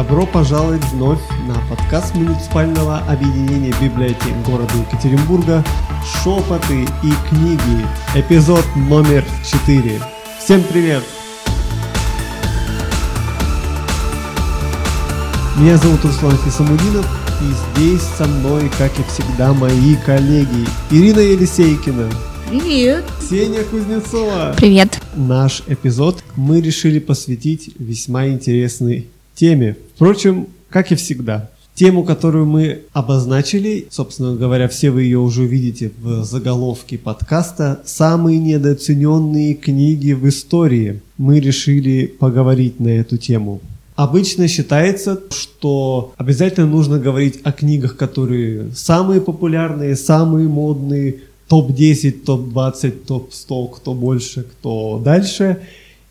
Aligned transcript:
Добро 0.00 0.24
пожаловать 0.24 0.82
вновь 0.92 1.20
на 1.46 1.54
подкаст 1.68 2.14
муниципального 2.14 3.00
объединения 3.00 3.74
библиотек 3.82 4.34
города 4.46 4.72
Екатеринбурга 4.78 5.62
«Шепоты 6.22 6.84
и 7.02 7.12
книги», 7.28 7.86
эпизод 8.14 8.64
номер 8.76 9.22
4. 9.44 10.00
Всем 10.42 10.62
привет! 10.62 11.04
Меня 15.58 15.76
зовут 15.76 16.02
Руслан 16.02 16.38
Хисамудинов, 16.46 17.06
и 17.42 17.78
здесь 17.78 18.00
со 18.00 18.24
мной, 18.24 18.70
как 18.78 18.98
и 18.98 19.02
всегда, 19.02 19.52
мои 19.52 19.96
коллеги 19.96 20.66
Ирина 20.90 21.20
Елисейкина. 21.20 22.08
Привет! 22.48 23.04
Ксения 23.20 23.64
Кузнецова. 23.64 24.54
Привет! 24.56 24.98
Наш 25.14 25.62
эпизод 25.66 26.24
мы 26.36 26.62
решили 26.62 27.00
посвятить 27.00 27.74
весьма 27.78 28.28
интересной 28.28 29.10
теме. 29.40 29.76
Впрочем, 29.94 30.48
как 30.68 30.92
и 30.92 30.96
всегда. 30.96 31.48
Тему, 31.74 32.04
которую 32.04 32.44
мы 32.44 32.80
обозначили, 32.92 33.86
собственно 33.88 34.36
говоря, 34.36 34.68
все 34.68 34.90
вы 34.90 35.04
ее 35.04 35.18
уже 35.18 35.42
увидите 35.44 35.92
в 35.98 36.24
заголовке 36.24 36.98
подкаста 36.98 37.80
«Самые 37.86 38.38
недооцененные 38.38 39.54
книги 39.54 40.12
в 40.12 40.28
истории». 40.28 41.00
Мы 41.16 41.40
решили 41.40 42.04
поговорить 42.04 42.80
на 42.80 42.88
эту 42.88 43.16
тему. 43.16 43.62
Обычно 43.96 44.46
считается, 44.46 45.18
что 45.30 46.12
обязательно 46.18 46.66
нужно 46.66 46.98
говорить 46.98 47.40
о 47.42 47.52
книгах, 47.52 47.96
которые 47.96 48.72
самые 48.74 49.22
популярные, 49.22 49.96
самые 49.96 50.48
модные, 50.48 51.20
топ-10, 51.48 52.24
топ-20, 52.26 52.90
топ-100, 53.06 53.74
кто 53.76 53.94
больше, 53.94 54.42
кто 54.42 55.00
дальше, 55.02 55.60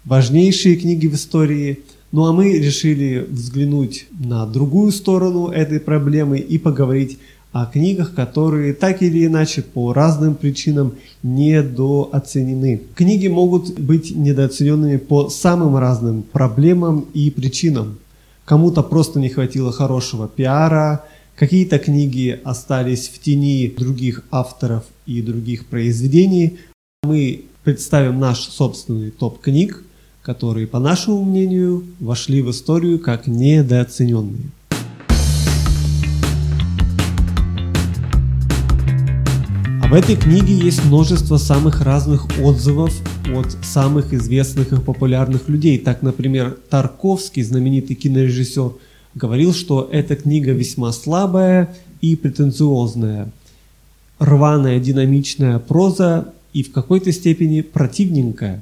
важнейшие 0.04 0.78
книги 0.78 1.06
в 1.06 1.14
истории. 1.14 1.80
Ну 2.12 2.26
а 2.26 2.34
мы 2.34 2.58
решили 2.58 3.26
взглянуть 3.30 4.08
на 4.20 4.46
другую 4.48 4.92
сторону 4.92 5.50
этой 5.50 5.80
проблемы 5.80 6.40
и 6.40 6.58
поговорить 6.58 7.20
о 7.52 7.66
книгах, 7.66 8.14
которые 8.16 8.74
так 8.74 9.02
или 9.02 9.26
иначе 9.26 9.62
по 9.62 9.94
разным 9.94 10.36
причинам 10.36 10.94
недооценены. 11.24 12.82
Книги 12.96 13.28
могут 13.28 13.80
быть 13.80 14.16
недооцененными 14.16 14.98
по 14.98 15.30
самым 15.30 15.78
разным 15.78 16.24
проблемам 16.24 17.06
и 17.14 17.30
причинам. 17.32 17.98
Кому-то 18.46 18.82
просто 18.82 19.20
не 19.20 19.30
хватило 19.30 19.72
хорошего 19.72 20.28
пиара, 20.28 21.06
какие-то 21.36 21.80
книги 21.80 22.40
остались 22.44 23.08
в 23.08 23.20
тени 23.20 23.74
других 23.78 24.24
авторов 24.32 24.84
и 25.06 25.22
других 25.22 25.68
произведений. 25.68 26.58
Мы 27.04 27.46
представим 27.64 28.20
наш 28.20 28.40
собственный 28.40 29.12
топ 29.12 29.40
книг, 29.40 29.84
которые, 30.30 30.68
по 30.68 30.78
нашему 30.78 31.26
мнению, 31.26 31.84
вошли 32.00 32.44
в 32.44 32.52
историю 32.52 33.00
как 33.00 33.26
недооцененные. 33.26 34.52
В 39.90 39.92
этой 39.92 40.16
книге 40.16 40.54
есть 40.54 40.86
множество 40.86 41.38
самых 41.38 41.82
разных 41.82 42.28
отзывов 42.44 42.94
от 43.36 43.58
самых 43.64 44.14
известных 44.14 44.72
и 44.72 44.80
популярных 44.80 45.50
людей. 45.50 45.80
Так, 45.80 46.04
например, 46.04 46.56
Тарковский, 46.70 47.42
знаменитый 47.42 47.96
кинорежиссер, 47.96 48.74
говорил, 49.16 49.52
что 49.52 49.90
эта 49.92 50.16
книга 50.16 50.52
весьма 50.52 50.92
слабая 50.92 51.76
и 52.02 52.16
претенциозная. 52.16 53.32
Рваная, 54.20 54.80
динамичная 54.80 55.58
проза 55.58 56.32
и 56.54 56.62
в 56.62 56.72
какой-то 56.72 57.12
степени 57.12 57.62
противненькая. 57.62 58.62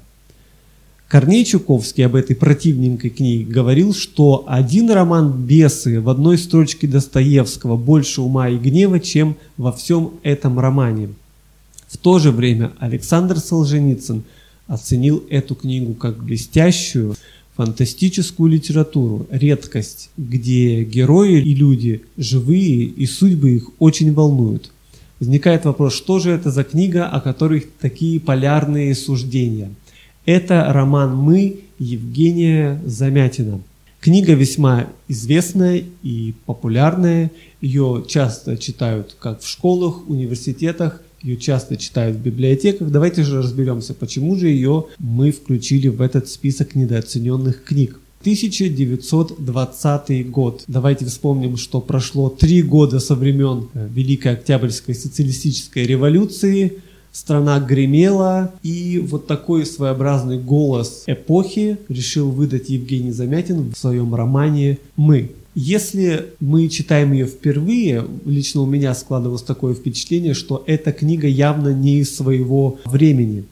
Корней 1.08 1.46
Чуковский 1.46 2.06
об 2.06 2.16
этой 2.16 2.36
противненькой 2.36 3.12
книге 3.12 3.46
говорил, 3.46 3.94
что 3.94 4.44
один 4.46 4.92
роман 4.92 5.32
«Бесы» 5.32 6.02
в 6.02 6.10
одной 6.10 6.38
строчке 6.38 6.86
Достоевского 6.86 7.78
больше 7.78 8.22
ума 8.22 8.50
и 8.50 8.58
гнева, 8.58 9.00
чем 9.00 9.38
во 9.56 9.72
всем 9.72 10.12
этом 10.24 10.60
романе. 10.60 11.10
В 11.88 11.98
то 11.98 12.20
же 12.20 12.32
время 12.32 12.74
Александр 12.80 13.40
Солженицын 13.40 14.24
оценил 14.68 15.24
эту 15.30 15.56
книгу 15.56 15.94
как 15.94 16.22
блестящую, 16.22 17.16
фантастическую 17.56 18.52
литературу, 18.52 19.28
редкость, 19.32 20.10
где 20.18 20.84
герои 20.84 21.40
и 21.42 21.56
люди 21.56 22.02
живые 22.18 22.84
и 22.84 23.06
судьбы 23.06 23.52
их 23.52 23.70
очень 23.80 24.14
волнуют. 24.14 24.72
Возникает 25.22 25.64
вопрос, 25.64 25.94
что 25.94 26.20
же 26.20 26.32
это 26.32 26.52
за 26.52 26.66
книга, 26.66 27.08
о 27.08 27.22
которой 27.22 27.66
такие 27.80 28.20
полярные 28.20 28.94
суждения– 28.94 29.72
это 30.28 30.72
роман 30.72 31.16
«Мы» 31.16 31.62
Евгения 31.80 32.80
Замятина. 32.86 33.62
Книга 34.02 34.34
весьма 34.34 34.88
известная 35.08 35.84
и 36.04 36.34
популярная. 36.46 37.32
Ее 37.62 38.04
часто 38.08 38.58
читают 38.58 39.16
как 39.20 39.42
в 39.42 39.48
школах, 39.48 40.08
университетах, 40.10 41.02
ее 41.24 41.38
часто 41.38 41.78
читают 41.78 42.18
в 42.18 42.22
библиотеках. 42.22 42.92
Давайте 42.92 43.24
же 43.24 43.42
разберемся, 43.42 43.94
почему 43.94 44.36
же 44.36 44.50
ее 44.50 44.88
мы 45.00 45.32
включили 45.32 45.88
в 45.88 46.02
этот 46.02 46.28
список 46.28 46.76
недооцененных 46.76 47.64
книг. 47.64 48.00
1920 48.22 50.30
год. 50.30 50.64
Давайте 50.68 51.06
вспомним, 51.06 51.56
что 51.56 51.80
прошло 51.80 52.30
три 52.30 52.62
года 52.62 53.00
со 53.00 53.16
времен 53.16 53.70
Великой 53.74 54.34
Октябрьской 54.34 54.94
социалистической 54.94 55.86
революции 55.86 56.82
страна 57.18 57.60
гремела, 57.60 58.54
и 58.62 59.00
вот 59.00 59.26
такой 59.26 59.66
своеобразный 59.66 60.38
голос 60.38 61.04
эпохи 61.08 61.80
решил 61.90 62.30
выдать 62.30 62.70
Евгений 62.70 63.12
Замятин 63.12 63.72
в 63.74 63.78
своем 63.78 64.14
романе 64.14 64.78
«Мы». 64.96 65.32
Если 65.56 66.28
мы 66.40 66.70
читаем 66.70 67.14
ее 67.14 67.26
впервые, 67.26 68.06
лично 68.24 68.62
у 68.62 68.68
меня 68.68 68.94
складывалось 68.94 69.42
такое 69.42 69.74
впечатление, 69.74 70.36
что 70.36 70.64
эта 70.68 70.92
книга 70.92 71.28
явно 71.28 71.70
не 71.70 72.02
из 72.02 72.16
своего 72.16 72.78
времени. 72.86 73.46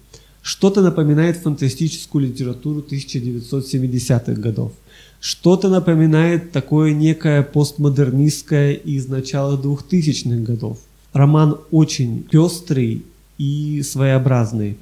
Что-то 0.43 0.81
напоминает 0.81 1.37
фантастическую 1.37 2.27
литературу 2.27 2.85
1970-х 2.87 4.33
годов. 4.33 4.73
Что-то 5.19 5.69
напоминает 5.69 6.51
такое 6.51 6.93
некое 6.93 7.41
постмодернистское 7.41 8.73
из 8.73 9.07
начала 9.07 9.59
2000-х 9.59 10.43
годов. 10.43 10.77
Роман 11.13 11.57
очень 11.71 12.21
пестрый, 12.29 13.01
и 13.37 13.81
своеобразный. 13.83 14.77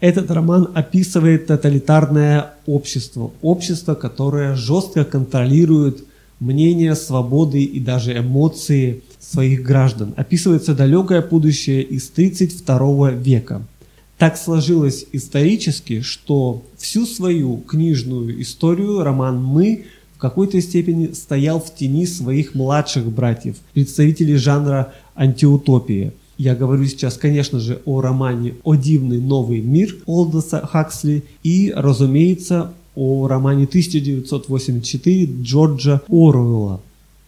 Этот 0.00 0.30
роман 0.30 0.70
описывает 0.74 1.46
тоталитарное 1.46 2.52
общество, 2.66 3.32
общество, 3.40 3.94
которое 3.94 4.54
жестко 4.54 5.04
контролирует 5.04 6.04
мнение, 6.40 6.94
свободы 6.94 7.62
и 7.62 7.80
даже 7.80 8.18
эмоции 8.18 9.02
своих 9.18 9.62
граждан. 9.62 10.12
Описывается 10.16 10.74
далекое 10.74 11.22
будущее 11.22 11.82
из 11.82 12.08
32 12.10 13.12
века. 13.12 13.62
Так 14.18 14.36
сложилось 14.36 15.06
исторически, 15.12 16.02
что 16.02 16.64
всю 16.76 17.06
свою 17.06 17.56
книжную 17.58 18.40
историю 18.42 19.02
роман 19.02 19.42
«Мы» 19.42 19.86
в 20.14 20.18
какой-то 20.18 20.60
степени 20.60 21.12
стоял 21.12 21.60
в 21.60 21.74
тени 21.74 22.06
своих 22.06 22.54
младших 22.54 23.06
братьев, 23.06 23.56
представителей 23.72 24.36
жанра 24.36 24.92
антиутопии– 25.16 26.12
я 26.36 26.54
говорю 26.54 26.84
сейчас, 26.86 27.16
конечно 27.16 27.60
же, 27.60 27.80
о 27.84 28.00
романе 28.00 28.54
«О 28.64 28.74
дивный 28.74 29.20
новый 29.20 29.60
мир» 29.60 29.96
Олдоса 30.06 30.66
Хаксли 30.66 31.24
и, 31.42 31.72
разумеется, 31.74 32.72
о 32.96 33.26
романе 33.28 33.64
1984 33.64 35.30
Джорджа 35.42 36.00
Оруэлла. 36.08 36.80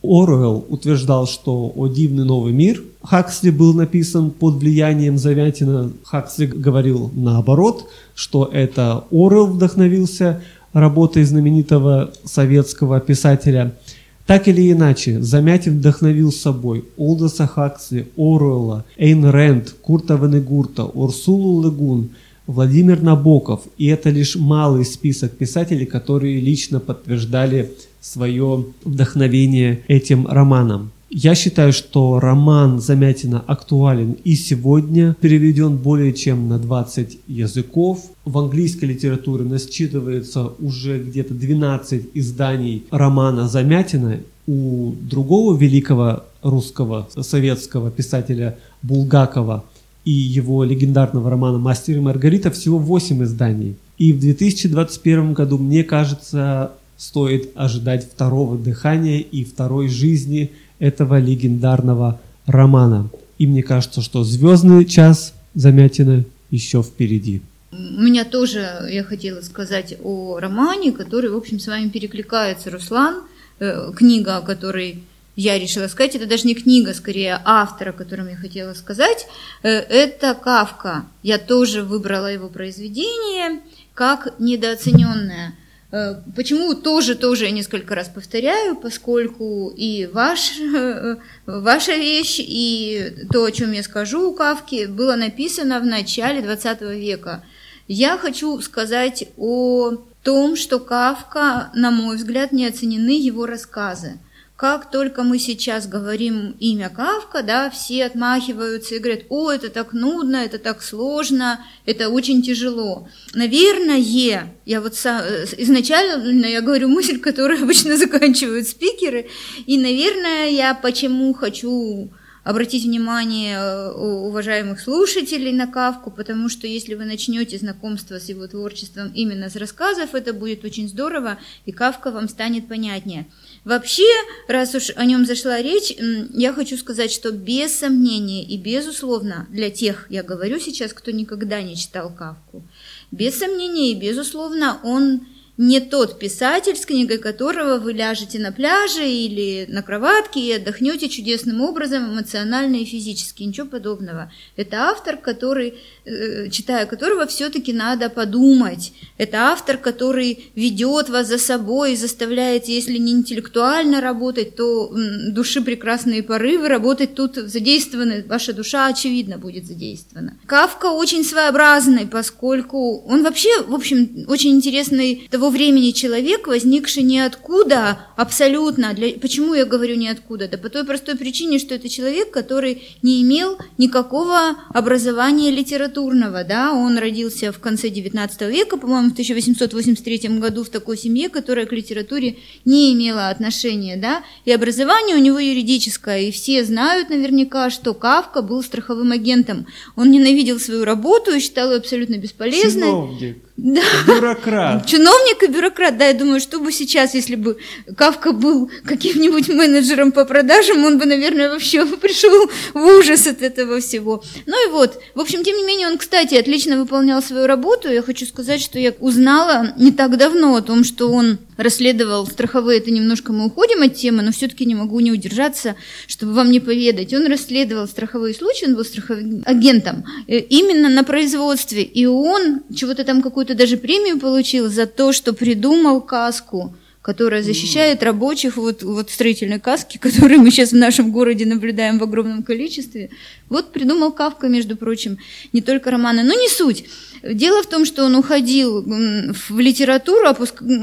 Оруэлл 0.03 0.66
утверждал, 0.69 1.27
что 1.27 1.72
«О 1.75 1.89
дивный 1.89 2.25
новый 2.25 2.53
мир» 2.53 2.83
Хаксли 3.03 3.50
был 3.50 3.75
написан 3.75 4.31
под 4.31 4.56
влиянием 4.56 5.19
Завятина. 5.19 5.93
Хаксли 6.05 6.47
говорил 6.47 7.11
наоборот, 7.15 7.89
что 8.15 8.49
это 8.53 9.05
Оруэлл 9.11 9.47
вдохновился 9.47 10.43
работой 10.72 11.25
знаменитого 11.25 12.10
советского 12.25 13.01
писателя– 13.01 13.72
так 14.27 14.49
или 14.49 14.73
иначе, 14.73 15.23
Замятин 15.23 15.78
вдохновил 15.78 16.33
собой 16.33 16.84
Олдоса 16.97 17.47
Хаксли, 17.47 18.09
Оруэлла, 18.17 18.84
Эйн 18.97 19.25
Рэнд, 19.25 19.77
Курта 19.83 20.15
Венегурта, 20.15 20.84
Урсулу 20.84 21.63
Легун, 21.63 22.11
Владимир 22.49 23.01
Набоков. 23.03 23.63
И 23.78 23.87
это 23.87 24.11
лишь 24.11 24.34
малый 24.34 24.84
список 24.84 25.37
писателей, 25.37 25.87
которые 25.87 26.41
лично 26.41 26.81
подтверждали 26.81 27.73
свое 28.01 28.67
вдохновение 28.84 29.83
этим 29.87 30.27
романом. 30.27 30.91
Я 31.08 31.36
считаю, 31.36 31.72
что 31.72 32.18
роман 32.18 32.80
Замятина 32.80 33.42
актуален 33.47 34.16
и 34.24 34.34
сегодня, 34.34 35.16
переведен 35.20 35.76
более 35.76 36.12
чем 36.12 36.48
на 36.48 36.58
20 36.58 37.18
языков. 37.28 38.10
В 38.24 38.36
английской 38.38 38.86
литературе 38.86 39.44
насчитывается 39.44 40.53
уже 40.58 40.98
где-то 40.98 41.32
12 41.32 42.08
изданий 42.14 42.84
романа 42.91 43.48
Замятина. 43.48 44.18
У 44.48 44.94
другого 45.00 45.56
великого 45.56 46.24
русского 46.42 47.08
советского 47.20 47.91
писателя 47.91 48.58
Булгакова 48.82 49.64
и 50.04 50.10
его 50.10 50.64
легендарного 50.64 51.30
романа 51.30 51.58
«Мастер 51.58 51.97
и 51.97 52.00
Маргарита» 52.00 52.50
всего 52.50 52.78
8 52.78 53.24
изданий. 53.24 53.76
И 53.98 54.12
в 54.12 54.20
2021 54.20 55.32
году, 55.32 55.58
мне 55.58 55.82
кажется, 55.84 56.72
стоит 56.97 57.51
ожидать 57.54 58.04
второго 58.04 58.57
дыхания 58.57 59.21
и 59.21 59.45
второй 59.45 59.89
жизни 59.89 60.53
этого 60.78 61.19
легендарного 61.19 62.21
романа. 62.47 63.10
И 63.39 63.47
мне 63.47 63.63
кажется, 63.63 64.03
что 64.03 64.25
звездный 64.25 64.84
час 64.84 65.34
Замятина 65.54 66.25
еще 66.51 66.83
впереди. 66.83 67.43
У 67.72 68.03
меня 68.03 68.25
тоже, 68.25 68.89
я 68.91 69.03
хотела 69.04 69.41
сказать 69.41 69.97
о 70.03 70.39
романе, 70.39 70.93
который, 70.93 71.31
в 71.31 71.37
общем, 71.37 71.59
с 71.59 71.66
вами 71.66 71.89
перекликается, 71.89 72.71
Руслан, 72.71 73.22
э, 73.59 73.92
книга, 73.95 74.39
о 74.39 74.42
которой 74.42 75.03
я 75.34 75.59
решила 75.59 75.87
сказать, 75.89 76.15
это 76.15 76.27
даже 76.27 76.47
не 76.47 76.54
книга, 76.54 76.95
скорее 76.95 77.41
автор, 77.45 77.91
о 77.91 77.92
котором 77.92 78.28
я 78.28 78.37
хотела 78.37 78.72
сказать, 78.72 79.27
э, 79.63 79.69
это 79.69 80.34
Кавка. 80.34 81.04
Я 81.22 81.39
тоже 81.39 81.83
выбрала 81.83 82.33
его 82.33 82.49
произведение 82.49 83.60
как 83.92 84.39
недооцененное. 84.39 85.54
Э, 85.92 86.16
почему 86.34 86.74
тоже, 86.74 87.15
тоже 87.15 87.44
я 87.44 87.50
несколько 87.50 87.94
раз 87.94 88.09
повторяю, 88.09 88.77
поскольку 88.77 89.72
и 89.77 90.06
ваш, 90.06 90.54
ваша 91.47 91.94
вещь, 91.94 92.41
и 92.41 93.27
то, 93.33 93.44
о 93.44 93.53
чем 93.53 93.72
я 93.72 93.83
скажу 93.83 94.30
у 94.30 94.34
Кавки, 94.34 94.86
было 94.86 95.16
написано 95.16 95.80
в 95.80 95.86
начале 95.86 96.42
20 96.42 96.80
века. 96.83 97.44
Я 97.88 98.18
хочу 98.18 98.60
сказать 98.60 99.28
о 99.36 99.92
том, 100.22 100.56
что 100.56 100.80
Кавка, 100.80 101.71
на 101.74 101.92
мой 101.92 102.16
взгляд, 102.16 102.50
не 102.50 102.66
оценены 102.66 103.16
его 103.16 103.47
рассказы. 103.47 104.18
Как 104.56 104.91
только 104.91 105.22
мы 105.22 105.38
сейчас 105.38 105.86
говорим 105.86 106.56
имя 106.58 106.88
Кавка, 106.88 107.42
да, 107.42 107.68
все 107.68 108.06
отмахиваются 108.06 108.94
и 108.94 108.98
говорят, 108.98 109.24
о, 109.28 109.50
это 109.50 109.68
так 109.68 109.92
нудно, 109.92 110.36
это 110.36 110.58
так 110.58 110.82
сложно, 110.82 111.60
это 111.84 112.08
очень 112.08 112.42
тяжело. 112.42 113.06
Наверное, 113.34 113.98
я 113.98 114.80
вот 114.80 114.94
э, 115.04 115.47
изначально 115.58 116.47
я 116.47 116.62
говорю 116.62 116.88
мысль, 116.88 117.18
которую 117.18 117.62
обычно 117.62 117.97
заканчивают 117.98 118.66
спикеры, 118.66 119.28
и, 119.66 119.76
наверное, 119.76 120.48
я 120.48 120.74
почему 120.74 121.34
хочу 121.34 122.10
обратить 122.42 122.84
внимание 122.84 123.58
э, 123.58 123.91
уважаемых 123.91 124.80
слушателей 124.80 125.53
на 125.53 125.66
Кавку, 125.66 126.10
потому 126.10 126.48
что 126.48 126.66
если 126.66 126.94
вы 126.94 127.04
начнете 127.04 127.58
знакомство 127.58 128.18
с 128.20 128.30
его 128.30 128.47
творчеством 128.47 129.12
именно 129.14 129.50
с 129.50 129.56
рассказов, 129.56 130.14
это 130.14 130.32
будет 130.32 130.64
очень 130.64 130.88
здорово, 130.88 131.38
и 131.66 131.72
Кавка 131.72 132.10
вам 132.10 132.28
станет 132.28 132.68
понятнее. 132.68 133.26
Вообще, 133.66 134.07
раз 134.47 134.77
уж 134.77 134.92
о 134.95 135.04
нем 135.04 135.27
зашла 135.27 135.60
речь, 135.60 135.92
я 136.33 136.53
хочу 136.53 136.78
сказать, 136.78 137.10
что 137.10 137.33
без 137.33 137.77
сомнения 137.77 138.45
и 138.45 138.57
безусловно, 138.57 139.48
для 139.51 139.71
тех, 139.71 140.07
я 140.09 140.22
говорю 140.22 140.60
сейчас, 140.60 140.92
кто 140.92 141.10
никогда 141.10 141.60
не 141.63 141.74
читал 141.74 142.15
Кавку, 142.15 142.63
без 143.10 143.36
сомнения 143.36 143.91
и 143.91 143.97
безусловно, 143.97 144.78
он 144.84 145.27
не 145.58 145.80
тот 145.80 146.18
писатель, 146.18 146.76
с 146.76 146.84
книгой 146.84 147.18
которого 147.18 147.78
вы 147.78 147.92
ляжете 147.92 148.38
на 148.38 148.53
пляже 148.53 149.08
или 149.08 149.66
на 149.68 149.82
кроватке 149.82 150.41
и 150.41 150.53
отдохнете 150.53 151.08
чудесным 151.08 151.62
образом 151.62 152.12
эмоционально 152.12 152.76
и 152.76 152.84
физически. 152.84 153.42
Ничего 153.42 153.66
подобного. 153.66 154.30
Это 154.56 154.91
автор, 154.91 155.16
который, 155.16 155.74
э, 156.04 156.50
читая 156.50 156.86
которого, 156.86 157.26
все-таки 157.26 157.72
надо 157.72 158.10
подумать. 158.10 158.92
Это 159.16 159.50
автор, 159.53 159.78
который 159.78 160.50
ведет 160.54 161.08
вас 161.08 161.28
за 161.28 161.38
собой 161.38 161.94
и 161.94 161.97
заставляет, 161.97 162.68
если 162.68 162.98
не 162.98 163.12
интеллектуально 163.12 164.00
работать, 164.00 164.56
то 164.56 164.92
души 165.28 165.62
прекрасные 165.62 166.22
порывы 166.22 166.68
работать 166.68 167.14
тут 167.14 167.36
задействованы. 167.36 168.24
Ваша 168.28 168.53
душа, 168.53 168.86
очевидно, 168.86 169.38
будет 169.38 169.66
задействована. 169.66 170.36
Кавка 170.47 170.86
очень 170.86 171.24
своеобразный, 171.24 172.06
поскольку 172.06 172.98
он 173.06 173.22
вообще, 173.22 173.62
в 173.62 173.74
общем, 173.74 174.26
очень 174.28 174.50
интересный 174.50 175.28
того 175.30 175.46
того 175.47 175.57
времени 175.57 175.93
человек, 175.93 176.48
возникший 176.48 177.04
ниоткуда 177.04 178.01
абсолютно. 178.16 178.95
Для... 178.95 179.13
Почему 179.13 179.54
я 179.54 179.65
говорю 179.65 179.95
ниоткуда? 179.95 180.48
Да 180.48 180.59
по 180.59 180.71
той 180.71 180.84
простой 180.84 181.16
причине, 181.16 181.60
что 181.60 181.77
это 181.77 181.89
человек, 181.89 182.33
который 182.33 182.83
не 183.03 183.22
имел 183.22 183.59
никакого 183.78 184.57
образования 184.75 185.53
литературного. 185.53 186.43
Да? 186.43 186.72
Он 186.72 186.98
родился 186.98 187.53
в 187.53 187.60
конце 187.60 187.91
XIX 187.91 188.51
века, 188.51 188.77
по-моему, 188.77 189.10
в 189.10 189.13
1883 189.13 190.41
году 190.41 190.65
в 190.65 190.69
такой 190.69 190.98
семье, 190.98 191.28
которая 191.28 191.66
к 191.66 191.72
литературе 191.72 192.39
не 192.65 192.92
имела 192.92 193.28
отношения. 193.28 193.97
Да? 193.97 194.25
И 194.47 194.51
образование 194.51 195.15
у 195.15 195.21
него 195.21 195.39
юридическое. 195.39 196.22
И 196.22 196.33
все 196.33 196.65
знают 196.65 197.09
наверняка, 197.09 197.71
что 197.71 197.95
Кавка 197.95 198.42
был 198.42 198.65
страховым 198.65 199.13
агентом. 199.13 199.69
Он 199.95 200.10
ненавидел 200.10 200.59
свою 200.59 200.84
работу 200.84 201.31
и 201.37 201.39
считал 201.39 201.71
ее 201.71 201.78
абсолютно 201.78 202.16
бесполезной. 202.16 202.89
Чиновник. 202.89 203.46
Да. 203.56 203.80
Бюрократ. 204.06 204.86
Чиновник 204.86 205.42
и 205.42 205.47
бюрократ. 205.47 205.97
Да, 205.97 206.08
я 206.08 206.14
думаю, 206.14 206.41
что 206.41 206.60
бы 206.60 206.70
сейчас, 206.72 207.14
если 207.14 207.36
бы 207.36 207.56
Кавка 207.97 208.32
был 208.32 208.70
каким-нибудь 208.84 209.48
менеджером 209.48 210.12
по 210.12 210.26
продажам, 210.26 210.84
он 210.84 210.98
бы, 210.98 211.06
наверное, 211.06 211.48
вообще 211.48 211.86
пришел 212.00 212.50
в 212.74 212.84
ужас 212.98 213.26
от 213.26 213.41
этого 213.41 213.80
всего. 213.80 214.22
Ну 214.44 214.68
и 214.68 214.70
вот, 214.70 215.00
в 215.14 215.20
общем, 215.20 215.42
тем 215.42 215.56
не 215.56 215.64
менее, 215.64 215.88
он, 215.88 215.97
кстати, 215.97 216.34
отлично 216.34 216.76
выполнял 216.78 217.22
свою 217.22 217.47
работу. 217.47 217.91
Я 217.91 218.03
хочу 218.03 218.26
сказать, 218.26 218.60
что 218.60 218.78
я 218.78 218.92
узнала 219.00 219.72
не 219.78 219.91
так 219.91 220.18
давно 220.18 220.54
о 220.56 220.62
том, 220.62 220.84
что 220.84 221.10
он 221.10 221.38
расследовал 221.56 222.26
страховые, 222.26 222.80
это 222.80 222.91
немножко 222.91 223.32
мы 223.32 223.47
уходим 223.47 223.82
от 223.82 223.94
темы, 223.94 224.22
но 224.22 224.32
все-таки 224.32 224.66
не 224.66 224.74
могу 224.74 225.00
не 225.00 225.12
удержаться, 225.12 225.76
чтобы 226.06 226.32
вам 226.32 226.50
не 226.50 226.60
поведать. 226.60 227.14
Он 227.14 227.26
расследовал 227.26 227.86
страховые 227.86 228.34
случаи, 228.34 228.66
он 228.66 228.74
был 228.74 228.84
страховым 228.84 229.42
агентом 229.47 230.04
э, 230.26 230.38
именно 230.41 230.88
на 230.88 231.04
производстве, 231.04 231.82
и 231.82 232.06
он 232.06 232.62
чего-то 232.74 233.04
там 233.04 233.22
какую 233.22 233.36
какую-то 233.36 233.54
даже 233.54 233.76
премию 233.76 234.18
получил 234.18 234.68
за 234.68 234.86
то, 234.86 235.12
что 235.12 235.32
придумал 235.32 236.00
каску, 236.00 236.74
которая 237.03 237.42
защищает 237.42 238.03
рабочих 238.03 238.56
вот, 238.56 238.82
вот 238.82 239.10
строительной 239.10 239.60
каски, 239.60 239.98
которые 240.06 240.38
мы 240.38 240.50
сейчас 240.50 240.72
в 240.72 240.76
нашем 240.76 241.12
городе 241.12 241.47
наблюдаем 241.47 241.98
в 241.98 242.03
огромном 242.03 242.42
количестве. 242.42 243.10
Вот 243.48 243.72
придумал 243.72 244.13
Кавка, 244.13 244.48
между 244.48 244.77
прочим, 244.77 245.19
не 245.53 245.63
только 245.63 245.91
романы, 245.91 246.22
но 246.25 246.34
не 246.34 246.48
суть. 246.48 246.84
Дело 247.22 247.63
в 247.63 247.66
том, 247.66 247.84
что 247.84 248.04
он 248.04 248.15
уходил 248.15 248.83
в 248.83 249.59
литературу, 249.59 250.34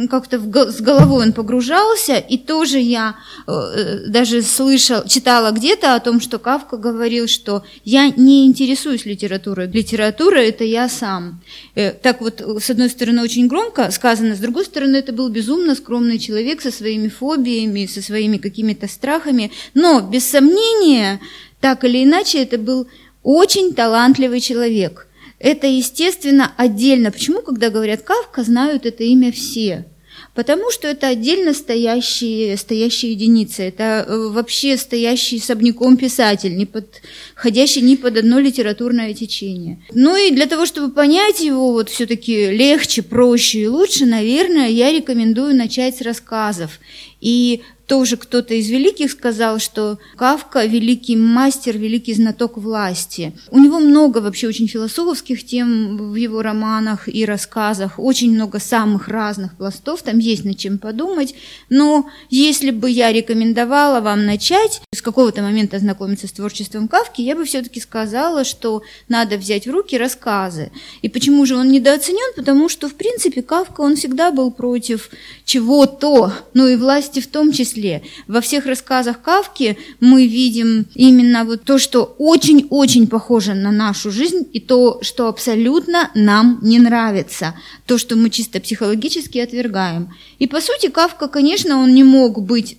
как-то 0.10 0.40
с 0.72 0.82
головой 0.82 1.26
он 1.26 1.34
погружался, 1.34 2.18
и 2.18 2.38
тоже 2.38 2.80
я 2.80 3.16
э, 3.48 4.08
даже 4.08 4.42
слышал, 4.42 5.06
читала 5.06 5.52
где-то 5.52 5.96
о 5.96 6.00
том, 6.00 6.20
что 6.20 6.40
Кавка 6.40 6.78
говорил, 6.78 7.28
что 7.28 7.64
я 7.84 8.10
не 8.10 8.46
интересуюсь 8.46 9.06
литературой, 9.06 9.68
литература– 9.68 10.38
это 10.38 10.64
я 10.64 10.90
сам. 10.90 11.42
Э, 11.76 11.92
так 11.92 12.22
вот, 12.22 12.42
с 12.42 12.70
одной 12.70 12.90
стороны, 12.90 13.22
очень 13.22 13.48
громко 13.48 13.92
сказано, 13.92 14.36
с 14.36 14.40
другой 14.40 14.66
стороны, 14.66 14.98
это 14.98 15.14
был 15.14 15.30
безумно 15.30 15.76
скромный 15.76 16.20
человек 16.20 16.62
со 16.62 16.72
своими 16.72 17.10
фобиями, 17.10 17.86
со 17.86 18.02
своими 18.02 18.38
какими-то 18.38 18.88
страхами, 18.88 19.52
но, 19.74 20.02
без 20.02 20.26
сомнения, 20.26 21.20
так 21.64 21.84
или 21.84 22.04
иначе, 22.04 22.44
это 22.44 22.60
был 22.60 22.88
очень 23.24 23.74
талантливый 23.74 24.40
человек– 24.40 25.08
это, 25.44 25.68
естественно, 25.68 26.54
отдельно. 26.56 27.12
Почему, 27.12 27.42
когда 27.42 27.70
говорят 27.70 28.02
Кавка, 28.02 28.44
знают 28.44 28.86
это 28.86 29.04
имя 29.04 29.30
все? 29.34 29.86
Потому 30.34 30.72
что 30.72 30.88
это 30.88 31.08
отдельно 31.08 31.54
стоящие, 31.54 32.56
стоящие 32.56 33.12
единицы. 33.12 33.64
Это 33.64 34.06
э, 34.08 34.30
вообще 34.30 34.78
стоящий 34.78 35.40
особняком 35.40 35.98
писатель, 35.98 36.56
не 36.56 36.66
подходящий 36.66 37.82
ни 37.82 37.96
под 37.96 38.18
одно 38.18 38.40
литературное 38.40 39.14
течение. 39.14 39.84
Ну 39.94 40.16
и 40.16 40.32
для 40.32 40.46
того, 40.46 40.66
чтобы 40.66 40.94
понять 40.94 41.42
его 41.42 41.74
вот 41.74 41.90
все-таки 41.90 42.52
легче, 42.52 43.04
проще 43.04 43.64
и 43.64 43.68
лучше, 43.68 44.06
наверное, 44.06 44.70
я 44.70 44.94
рекомендую 44.94 45.56
начать 45.56 45.98
с 45.98 46.02
рассказов. 46.02 46.80
И 47.24 47.64
тоже 47.88 48.18
кто-то 48.18 48.54
из 48.54 48.70
великих 48.70 49.12
сказал, 49.12 49.60
что 49.60 50.00
Кавка– 50.16 50.66
великий 50.66 51.16
мастер, 51.18 51.78
великий 51.78 52.14
знаток 52.14 52.58
власти. 52.58 53.34
У 53.52 53.60
него 53.60 53.80
много 53.80 54.20
вообще 54.20 54.48
очень 54.48 54.68
философских 54.68 55.46
тем 55.46 56.12
в 56.12 56.16
его 56.16 56.42
романах 56.42 57.08
и 57.08 57.26
рассказах, 57.26 58.00
очень 58.00 58.34
много 58.34 58.60
самых 58.60 59.10
разных 59.10 59.58
пластов, 59.58 60.02
там 60.02 60.20
есть 60.20 60.46
над 60.46 60.58
чем 60.58 60.78
подумать. 60.78 61.36
Но 61.70 62.10
если 62.30 62.72
бы 62.72 62.90
я 62.90 63.12
рекомендовала 63.12 64.00
вам 64.00 64.26
начать 64.26 64.82
с 64.94 65.02
какого-то 65.02 65.42
момента 65.42 65.78
знакомиться 65.80 66.28
с 66.28 66.32
творчеством 66.32 66.88
Кавки, 66.88 67.22
я 67.22 67.36
бы 67.36 67.44
все-таки 67.44 67.82
сказала, 67.82 68.46
что 68.46 68.82
надо 69.10 69.38
взять 69.38 69.68
в 69.68 69.72
руки 69.72 69.98
рассказы. 69.98 70.72
И 71.02 71.10
почему 71.10 71.46
же 71.46 71.56
он 71.56 71.70
недооценен? 71.70 72.34
Потому 72.36 72.70
что, 72.70 72.88
в 72.88 72.96
принципе, 72.96 73.42
Кавка, 73.42 73.82
он 73.82 73.98
всегда 73.98 74.32
был 74.32 74.52
против 74.52 75.10
чего-то, 75.44 76.32
ну 76.54 76.68
и 76.68 76.76
власти 77.14 77.20
в 77.20 77.32
том 77.32 77.52
числе. 77.52 78.02
Во 78.28 78.42
всех 78.42 78.66
рассказах 78.66 79.22
Кавки 79.22 79.78
мы 80.00 80.28
видим 80.28 80.86
именно 80.96 81.46
вот 81.46 81.64
то, 81.64 81.78
что 81.78 82.16
очень-очень 82.20 83.08
похоже 83.08 83.54
на 83.54 83.72
нашу 83.72 84.12
жизнь, 84.12 84.48
и 84.54 84.60
то, 84.60 85.00
что 85.02 85.28
абсолютно 85.28 86.10
нам 86.16 86.60
не 86.62 86.80
нравится, 86.80 87.54
то, 87.86 87.98
что 87.98 88.16
мы 88.16 88.30
чисто 88.30 88.60
психологически 88.60 89.40
отвергаем. 89.40 90.10
И 90.40 90.48
по 90.48 90.62
сути 90.62 90.90
Кавка, 90.90 91.28
конечно, 91.28 91.80
он 91.80 91.94
не 91.94 92.04
мог 92.04 92.42
быть 92.42 92.78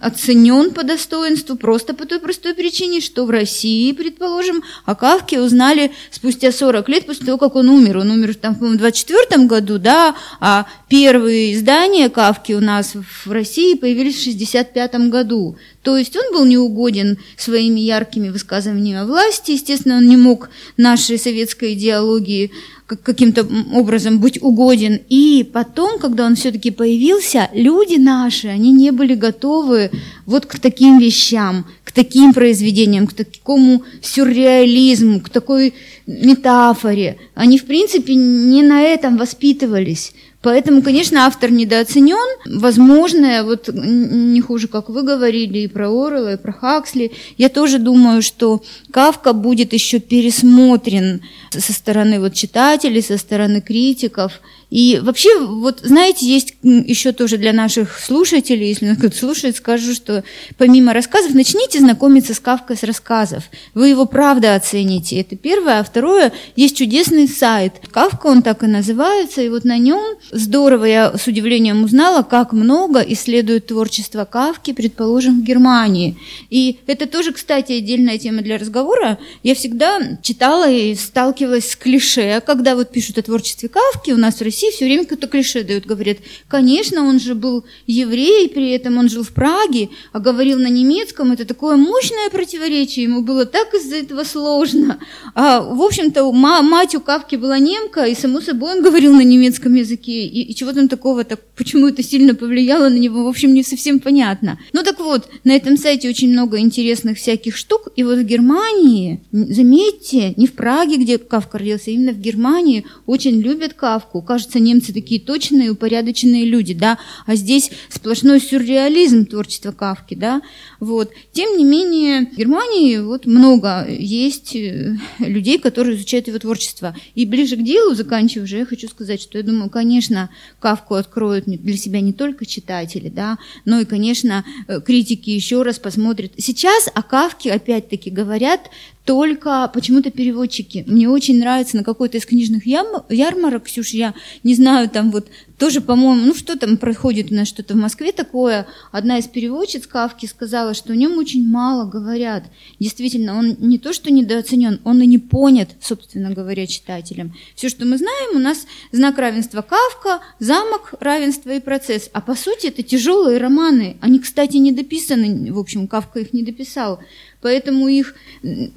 оценен 0.00 0.70
по 0.70 0.82
достоинству 0.82 1.56
просто 1.56 1.94
по 1.94 2.06
той 2.06 2.18
простой 2.18 2.54
причине, 2.54 3.00
что 3.00 3.24
в 3.26 3.30
России, 3.30 3.92
предположим, 3.92 4.62
о 4.86 4.94
Кавке 4.94 5.40
узнали 5.40 5.90
спустя 6.10 6.52
40 6.52 6.88
лет 6.88 7.06
после 7.06 7.26
того, 7.26 7.38
как 7.38 7.56
он 7.56 7.68
умер. 7.68 7.98
Он 7.98 8.10
умер 8.10 8.34
там, 8.34 8.54
по-моему, 8.54 8.76
в 8.76 8.80
24 8.80 9.46
году, 9.46 9.78
да, 9.78 10.14
а 10.40 10.66
первые 10.88 11.54
издания 11.54 12.08
Кавки 12.08 12.52
у 12.54 12.60
нас 12.60 12.94
в 12.94 13.30
России 13.30 13.71
появились 13.76 14.16
в 14.16 14.24
65 14.24 15.08
году. 15.08 15.56
То 15.82 15.96
есть 15.96 16.16
он 16.16 16.32
был 16.32 16.44
неугоден 16.44 17.18
своими 17.36 17.80
яркими 17.80 18.28
высказываниями 18.28 19.00
о 19.00 19.06
власти, 19.06 19.52
естественно, 19.52 19.96
он 19.96 20.06
не 20.06 20.16
мог 20.16 20.50
нашей 20.76 21.18
советской 21.18 21.74
идеологии 21.74 22.50
каким-то 22.96 23.46
образом 23.72 24.18
быть 24.18 24.42
угоден. 24.42 25.00
И 25.08 25.48
потом, 25.50 25.98
когда 25.98 26.26
он 26.26 26.34
все-таки 26.34 26.70
появился, 26.70 27.48
люди 27.52 27.96
наши, 27.96 28.48
они 28.48 28.70
не 28.70 28.90
были 28.90 29.14
готовы 29.14 29.90
вот 30.26 30.46
к 30.46 30.58
таким 30.58 30.98
вещам, 30.98 31.66
к 31.84 31.92
таким 31.92 32.32
произведениям, 32.32 33.06
к 33.06 33.12
такому 33.12 33.84
сюрреализму, 34.02 35.20
к 35.20 35.28
такой 35.28 35.74
метафоре. 36.06 37.18
Они, 37.34 37.58
в 37.58 37.64
принципе, 37.64 38.14
не 38.14 38.62
на 38.62 38.82
этом 38.82 39.16
воспитывались. 39.16 40.12
Поэтому, 40.42 40.82
конечно, 40.82 41.26
автор 41.26 41.50
недооценен. 41.50 42.60
Возможно, 42.60 43.44
вот 43.44 43.68
не 43.72 44.40
хуже, 44.40 44.66
как 44.66 44.88
вы 44.88 45.02
говорили, 45.02 45.58
и 45.58 45.68
про 45.68 45.88
Орла, 45.88 46.34
и 46.34 46.36
про 46.36 46.52
Хаксли. 46.52 47.12
Я 47.38 47.48
тоже 47.48 47.78
думаю, 47.78 48.22
что 48.22 48.62
Кавка 48.90 49.32
будет 49.32 49.72
еще 49.72 50.00
пересмотрен 50.00 51.22
со 51.50 51.72
стороны 51.72 52.18
вот 52.18 52.34
читателей, 52.34 53.02
со 53.02 53.18
стороны 53.18 53.60
критиков. 53.60 54.40
И 54.72 55.00
вообще, 55.02 55.38
вот 55.38 55.80
знаете, 55.82 56.26
есть 56.26 56.54
еще 56.62 57.12
тоже 57.12 57.36
для 57.36 57.52
наших 57.52 58.00
слушателей, 58.00 58.68
если 58.68 58.86
нас 58.86 58.96
кто-то 58.96 59.14
слушает, 59.14 59.56
скажу, 59.56 59.92
что 59.92 60.24
помимо 60.56 60.94
рассказов, 60.94 61.34
начните 61.34 61.78
знакомиться 61.78 62.32
с 62.32 62.40
Кавкой 62.40 62.78
с 62.78 62.82
рассказов. 62.82 63.44
Вы 63.74 63.88
его 63.88 64.06
правда 64.06 64.54
оцените. 64.54 65.20
Это 65.20 65.36
первое. 65.36 65.80
А 65.80 65.84
второе, 65.84 66.32
есть 66.56 66.74
чудесный 66.74 67.28
сайт. 67.28 67.74
Кавка, 67.90 68.28
он 68.28 68.40
так 68.40 68.62
и 68.64 68.66
называется, 68.66 69.42
и 69.42 69.50
вот 69.50 69.64
на 69.64 69.76
нем 69.76 70.16
здорово 70.32 70.86
я 70.86 71.16
с 71.16 71.26
удивлением 71.26 71.84
узнала, 71.84 72.22
как 72.22 72.52
много 72.52 73.00
исследует 73.00 73.66
творчество 73.66 74.24
Кавки, 74.24 74.72
предположим, 74.72 75.40
в 75.40 75.44
Германии. 75.44 76.16
И 76.50 76.78
это 76.86 77.06
тоже, 77.06 77.32
кстати, 77.32 77.72
отдельная 77.72 78.18
тема 78.18 78.42
для 78.42 78.58
разговора. 78.58 79.18
Я 79.42 79.54
всегда 79.54 80.00
читала 80.22 80.70
и 80.70 80.94
сталкивалась 80.94 81.70
с 81.70 81.76
клише, 81.76 82.42
когда 82.44 82.74
вот 82.74 82.90
пишут 82.90 83.18
о 83.18 83.22
творчестве 83.22 83.68
Кавки 83.68 84.10
у 84.10 84.16
нас 84.16 84.36
в 84.36 84.42
России 84.42 84.70
все 84.70 84.86
время 84.86 85.04
какое-то 85.04 85.28
клише 85.28 85.62
дают, 85.62 85.84
говорят, 85.84 86.18
конечно, 86.48 87.06
он 87.06 87.20
же 87.20 87.34
был 87.34 87.64
еврей, 87.86 88.48
при 88.48 88.70
этом 88.70 88.96
он 88.96 89.08
жил 89.08 89.22
в 89.22 89.32
Праге, 89.32 89.90
а 90.12 90.18
говорил 90.18 90.58
на 90.58 90.68
немецком, 90.68 91.32
это 91.32 91.44
такое 91.44 91.76
мощное 91.76 92.30
противоречие, 92.30 93.04
ему 93.04 93.22
было 93.22 93.44
так 93.44 93.74
из-за 93.74 93.96
этого 93.96 94.24
сложно. 94.24 94.98
А, 95.34 95.60
в 95.60 95.82
общем-то, 95.82 96.30
мать 96.32 96.94
у 96.94 97.00
Кавки 97.00 97.36
была 97.36 97.58
немка, 97.58 98.04
и, 98.04 98.14
само 98.14 98.40
собой, 98.40 98.72
он 98.72 98.82
говорил 98.82 99.14
на 99.14 99.22
немецком 99.22 99.74
языке, 99.74 100.21
и, 100.26 100.42
и 100.42 100.54
чего 100.54 100.72
там 100.72 100.88
такого, 100.88 101.24
так, 101.24 101.40
почему 101.56 101.88
это 101.88 102.02
сильно 102.02 102.34
повлияло 102.34 102.88
на 102.88 102.98
него, 102.98 103.24
в 103.24 103.28
общем, 103.28 103.54
не 103.54 103.62
совсем 103.62 104.00
понятно. 104.00 104.58
Ну 104.72 104.82
так 104.82 104.98
вот, 104.98 105.28
на 105.44 105.52
этом 105.52 105.76
сайте 105.76 106.08
очень 106.08 106.30
много 106.30 106.58
интересных 106.58 107.18
всяких 107.18 107.56
штук, 107.56 107.88
и 107.96 108.02
вот 108.02 108.18
в 108.18 108.24
Германии, 108.24 109.20
заметьте, 109.32 110.34
не 110.36 110.46
в 110.46 110.54
Праге, 110.54 110.96
где 110.96 111.18
Кавка 111.18 111.58
родился, 111.58 111.90
а 111.90 111.94
именно 111.94 112.12
в 112.12 112.20
Германии 112.20 112.84
очень 113.06 113.40
любят 113.40 113.74
Кавку, 113.74 114.22
кажется, 114.22 114.58
немцы 114.58 114.92
такие 114.92 115.20
точные, 115.20 115.70
упорядоченные 115.70 116.44
люди, 116.44 116.74
да, 116.74 116.98
а 117.26 117.34
здесь 117.34 117.70
сплошной 117.88 118.40
сюрреализм 118.40 119.26
творчества 119.26 119.72
Кавки, 119.72 120.14
да, 120.14 120.42
вот. 120.82 121.12
Тем 121.30 121.56
не 121.56 121.64
менее, 121.64 122.26
в 122.26 122.36
Германии 122.36 122.98
вот 122.98 123.24
много 123.24 123.86
есть 123.88 124.56
э, 124.56 124.96
людей, 125.20 125.60
которые 125.60 125.94
изучают 125.94 126.26
его 126.26 126.40
творчество. 126.40 126.96
И 127.14 127.24
ближе 127.24 127.54
к 127.54 127.62
делу, 127.62 127.94
заканчивая 127.94 128.46
уже, 128.46 128.58
я 128.58 128.66
хочу 128.66 128.88
сказать, 128.88 129.22
что 129.22 129.38
я 129.38 129.44
думаю, 129.44 129.70
конечно, 129.70 130.28
Кавку 130.58 130.96
откроют 130.96 131.44
для 131.44 131.76
себя 131.76 132.00
не 132.00 132.12
только 132.12 132.46
читатели, 132.46 133.08
да, 133.08 133.38
но 133.64 133.78
и, 133.78 133.84
конечно, 133.84 134.44
э, 134.66 134.80
критики 134.80 135.30
еще 135.30 135.62
раз 135.62 135.78
посмотрят. 135.78 136.32
Сейчас 136.36 136.88
о 136.92 137.04
Кавке, 137.04 137.52
опять-таки, 137.52 138.10
говорят 138.10 138.62
только 139.04 139.70
почему-то 139.74 140.10
переводчики. 140.10 140.84
Мне 140.86 141.08
очень 141.08 141.38
нравится 141.38 141.76
на 141.76 141.84
какой-то 141.84 142.18
из 142.18 142.26
книжных 142.26 142.66
ям, 142.66 142.86
ярмарок, 143.08 143.64
Ксюш, 143.64 143.90
я 143.90 144.14
не 144.44 144.54
знаю, 144.54 144.88
там 144.88 145.10
вот 145.10 145.28
тоже, 145.58 145.80
по-моему, 145.80 146.26
ну 146.26 146.34
что 146.34 146.58
там 146.58 146.76
происходит 146.76 147.30
у 147.30 147.34
нас 147.34 147.48
что-то 147.48 147.74
в 147.74 147.76
Москве 147.76 148.12
такое. 148.12 148.66
Одна 148.90 149.18
из 149.18 149.28
переводчиц 149.28 149.86
Кавки 149.86 150.26
сказала, 150.26 150.74
что 150.74 150.92
о 150.92 150.96
нем 150.96 151.18
очень 151.18 151.48
мало 151.48 151.88
говорят. 151.88 152.44
Действительно, 152.80 153.38
он 153.38 153.56
не 153.58 153.78
то, 153.78 153.92
что 153.92 154.10
недооценен, 154.10 154.80
он 154.84 155.02
и 155.02 155.06
не 155.06 155.18
понят, 155.18 155.70
собственно 155.80 156.32
говоря, 156.32 156.66
читателям. 156.66 157.34
Все, 157.54 157.68
что 157.68 157.84
мы 157.84 157.96
знаем, 157.98 158.36
у 158.36 158.40
нас 158.40 158.66
знак 158.90 159.18
равенства 159.18 159.62
Кавка, 159.62 160.20
замок 160.38 160.94
равенства 160.98 161.50
и 161.50 161.60
процесс. 161.60 162.10
А 162.12 162.20
по 162.20 162.34
сути 162.34 162.66
это 162.66 162.82
тяжелые 162.82 163.38
романы. 163.38 163.96
Они, 164.00 164.18
кстати, 164.18 164.56
не 164.56 164.72
дописаны, 164.72 165.52
в 165.52 165.58
общем, 165.58 165.86
Кавка 165.86 166.20
их 166.20 166.32
не 166.32 166.42
дописал. 166.42 167.00
Поэтому 167.42 167.88
их 167.88 168.14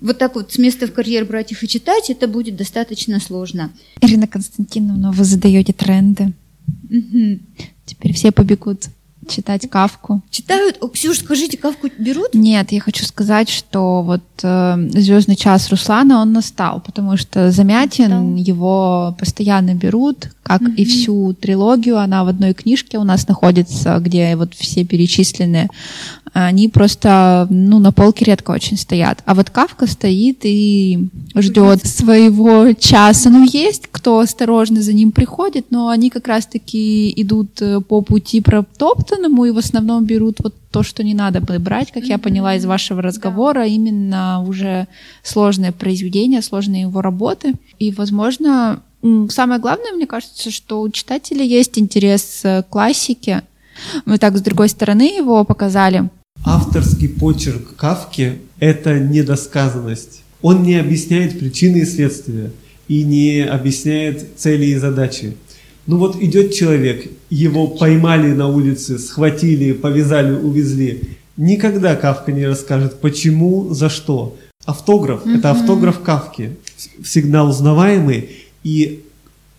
вот 0.01 0.17
так 0.17 0.35
вот 0.35 0.51
с 0.51 0.57
места 0.57 0.87
в 0.87 0.91
карьер 0.91 1.25
брать 1.25 1.51
их 1.51 1.63
и 1.63 1.67
читать, 1.67 2.09
это 2.09 2.27
будет 2.27 2.55
достаточно 2.55 3.19
сложно. 3.19 3.71
Ирина 4.01 4.27
Константиновна, 4.27 5.11
вы 5.11 5.23
задаете 5.23 5.71
тренды. 5.71 6.33
Угу. 6.89 7.39
Теперь 7.85 8.13
все 8.13 8.31
побегут 8.31 8.89
читать 9.27 9.69
Кавку. 9.69 10.21
Читают? 10.29 10.77
О, 10.81 10.87
Ксюш, 10.87 11.19
скажите, 11.19 11.57
Кавку 11.57 11.89
берут? 11.97 12.33
Нет, 12.33 12.71
я 12.71 12.81
хочу 12.81 13.05
сказать, 13.05 13.49
что 13.49 14.01
вот 14.01 14.23
э, 14.43 14.89
звездный 14.93 15.35
час 15.35 15.69
Руслана 15.69 16.21
он 16.21 16.33
настал, 16.33 16.81
потому 16.81 17.17
что 17.17 17.51
Замятин 17.51 18.09
настал. 18.09 18.35
его 18.35 19.15
постоянно 19.19 19.73
берут, 19.73 20.29
как 20.43 20.61
mm-hmm. 20.61 20.75
и 20.75 20.85
всю 20.85 21.33
трилогию, 21.33 21.97
она 21.97 22.23
в 22.23 22.27
одной 22.27 22.53
книжке 22.53 22.99
у 22.99 23.03
нас 23.03 23.27
находится, 23.27 23.97
где 23.99 24.35
вот 24.35 24.53
все 24.53 24.83
перечислены. 24.85 25.69
Они 26.33 26.67
просто, 26.67 27.47
ну, 27.49 27.79
на 27.79 27.93
полке 27.93 28.25
редко 28.25 28.51
очень 28.51 28.77
стоят. 28.77 29.23
А 29.25 29.33
вот 29.33 29.49
Кавка 29.49 29.87
стоит 29.87 30.39
и 30.43 31.07
ждет 31.33 31.85
своего 31.85 32.73
часа. 32.73 33.29
Ну, 33.29 33.47
есть 33.49 33.87
кто 33.89 34.19
осторожно 34.19 34.81
за 34.81 34.91
ним 34.93 35.11
приходит, 35.11 35.67
но 35.71 35.87
они 35.87 36.09
как 36.09 36.27
раз-таки 36.27 37.11
идут 37.15 37.61
э, 37.61 37.79
по 37.79 38.01
пути 38.01 38.41
протоптанному 38.41 39.14
и 39.45 39.51
в 39.51 39.57
основном 39.57 40.05
берут 40.05 40.37
вот 40.43 40.53
то, 40.71 40.83
что 40.83 41.03
не 41.03 41.13
надо 41.13 41.41
было 41.41 41.59
брать, 41.59 41.91
как 41.91 42.03
mm-hmm. 42.03 42.07
я 42.07 42.17
поняла 42.17 42.55
из 42.55 42.65
вашего 42.65 43.01
разговора, 43.01 43.59
да. 43.59 43.65
именно 43.65 44.43
уже 44.45 44.87
сложное 45.23 45.71
произведение, 45.71 46.41
сложные 46.41 46.83
его 46.83 47.01
работы. 47.01 47.53
И, 47.79 47.91
возможно, 47.91 48.81
самое 49.29 49.59
главное, 49.59 49.91
мне 49.93 50.07
кажется, 50.07 50.51
что 50.51 50.81
у 50.81 50.89
читателя 50.89 51.43
есть 51.43 51.77
интерес 51.77 52.41
к 52.43 52.65
классике. 52.69 53.43
Мы 54.05 54.17
так 54.17 54.37
с 54.37 54.41
другой 54.41 54.69
стороны 54.69 55.17
его 55.17 55.43
показали. 55.43 56.09
Авторский 56.43 57.09
почерк 57.09 57.75
Кавки– 57.75 58.39
это 58.59 58.99
недосказанность. 58.99 60.21
Он 60.41 60.63
не 60.63 60.75
объясняет 60.75 61.39
причины 61.39 61.77
и 61.77 61.85
следствия 61.85 62.51
и 62.87 63.03
не 63.03 63.41
объясняет 63.41 64.37
цели 64.37 64.65
и 64.67 64.75
задачи. 64.75 65.35
Ну 65.87 65.97
вот 65.97 66.21
идет 66.21 66.53
человек, 66.53 67.07
его 67.29 67.67
поймали 67.67 68.31
на 68.31 68.47
улице, 68.47 68.97
схватили, 68.97 69.71
повязали, 69.71 70.33
увезли. 70.33 71.17
Никогда 71.37 71.95
Кавка 71.95 72.31
не 72.31 72.45
расскажет, 72.45 72.99
почему, 73.01 73.73
за 73.73 73.89
что. 73.89 74.35
Автограф 74.65 75.25
mm-hmm.– 75.25 75.37
это 75.37 75.51
автограф 75.51 75.99
Кавки, 76.01 76.55
сигнал 77.03 77.49
узнаваемый, 77.49 78.29
и 78.63 79.03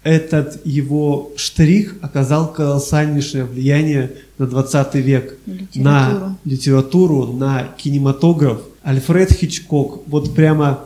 этот 0.02 0.64
его 0.64 1.32
штрих 1.36 1.96
оказал 2.00 2.52
колоссальнейшее 2.52 3.44
влияние 3.44 4.12
на 4.38 4.46
20 4.46 4.94
век, 4.96 5.36
литературу. 5.46 5.84
на 5.84 6.38
литературу, 6.44 7.26
на 7.32 7.68
кинематограф. 7.76 8.60
Альфред 8.84 9.32
Хичкок, 9.32 10.02
вот 10.06 10.34
прямо 10.34 10.84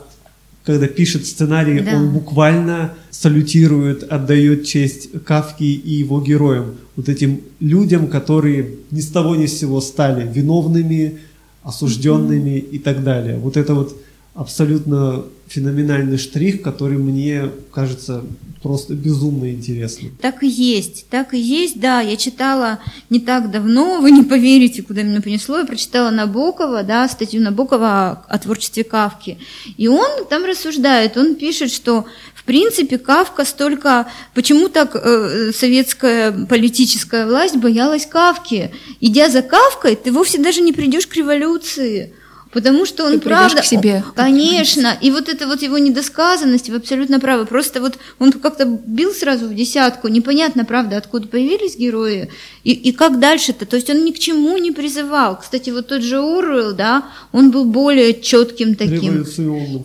когда 0.64 0.86
пишет 0.86 1.26
сценарий, 1.26 1.80
да. 1.80 1.96
он 1.96 2.10
буквально 2.10 2.94
салютирует, 3.10 4.02
отдает 4.02 4.66
честь 4.66 5.10
Кавке 5.24 5.64
и 5.64 5.94
его 5.94 6.20
героям, 6.20 6.76
вот 6.96 7.08
этим 7.08 7.40
людям, 7.60 8.08
которые 8.08 8.74
ни 8.90 9.00
с 9.00 9.08
того 9.08 9.36
ни 9.36 9.46
с 9.46 9.58
сего 9.58 9.80
стали 9.80 10.30
виновными, 10.30 11.18
осужденными 11.62 12.50
mm-hmm. 12.50 12.70
и 12.70 12.78
так 12.78 13.02
далее. 13.04 13.38
Вот 13.38 13.56
это 13.56 13.74
вот 13.74 13.96
абсолютно 14.34 15.24
феноменальный 15.48 16.18
штрих, 16.18 16.62
который 16.62 16.96
мне 16.96 17.50
кажется 17.72 18.22
просто 18.62 18.94
безумно 18.94 19.50
интересным. 19.50 20.16
Так 20.20 20.42
и 20.42 20.48
есть, 20.48 21.06
так 21.08 21.34
и 21.34 21.38
есть, 21.38 21.80
да. 21.80 22.00
Я 22.00 22.16
читала 22.16 22.78
не 23.08 23.18
так 23.18 23.50
давно, 23.50 24.00
вы 24.02 24.10
не 24.10 24.22
поверите, 24.22 24.82
куда 24.82 25.02
меня 25.02 25.20
понесло, 25.20 25.58
я 25.58 25.64
прочитала 25.64 26.10
Набокова, 26.10 26.82
да, 26.82 27.08
статью 27.08 27.42
Набокова 27.42 28.24
о 28.28 28.38
творчестве 28.38 28.84
Кавки. 28.84 29.38
И 29.76 29.88
он 29.88 30.26
там 30.28 30.44
рассуждает, 30.44 31.16
он 31.16 31.34
пишет, 31.34 31.72
что 31.72 32.04
в 32.34 32.44
принципе 32.44 32.98
Кавка 32.98 33.44
столько... 33.44 34.06
Почему 34.34 34.68
так 34.68 34.94
э, 34.94 35.52
советская 35.54 36.32
политическая 36.46 37.26
власть 37.26 37.56
боялась 37.56 38.06
Кавки? 38.06 38.70
Идя 39.00 39.28
за 39.28 39.42
Кавкой, 39.42 39.96
ты 39.96 40.12
вовсе 40.12 40.38
даже 40.38 40.60
не 40.60 40.72
придешь 40.72 41.06
к 41.06 41.16
революции. 41.16 42.14
Потому 42.52 42.84
что 42.84 43.04
он 43.04 43.20
правда, 43.20 43.62
к 43.62 43.64
себе. 43.64 44.02
конечно, 44.16 44.96
и 45.00 45.10
вот 45.12 45.28
это 45.28 45.46
вот 45.46 45.62
его 45.62 45.78
недосказанность, 45.78 46.68
вы 46.68 46.76
абсолютно 46.76 47.20
правы. 47.20 47.46
Просто 47.46 47.80
вот 47.80 47.98
он 48.18 48.32
как-то 48.32 48.64
бил 48.64 49.12
сразу 49.12 49.46
в 49.46 49.54
десятку, 49.54 50.08
непонятно, 50.08 50.64
правда, 50.64 50.96
откуда 50.96 51.28
появились 51.28 51.76
герои 51.76 52.28
и, 52.64 52.72
и 52.72 52.92
как 52.92 53.20
дальше-то. 53.20 53.66
То 53.66 53.76
есть 53.76 53.88
он 53.88 54.04
ни 54.04 54.10
к 54.10 54.18
чему 54.18 54.58
не 54.58 54.72
призывал. 54.72 55.38
Кстати, 55.38 55.70
вот 55.70 55.88
тот 55.88 56.02
же 56.02 56.18
Оруэлл, 56.18 56.74
да, 56.74 57.04
он 57.32 57.52
был 57.52 57.64
более 57.64 58.20
четким 58.20 58.74
таким. 58.74 58.98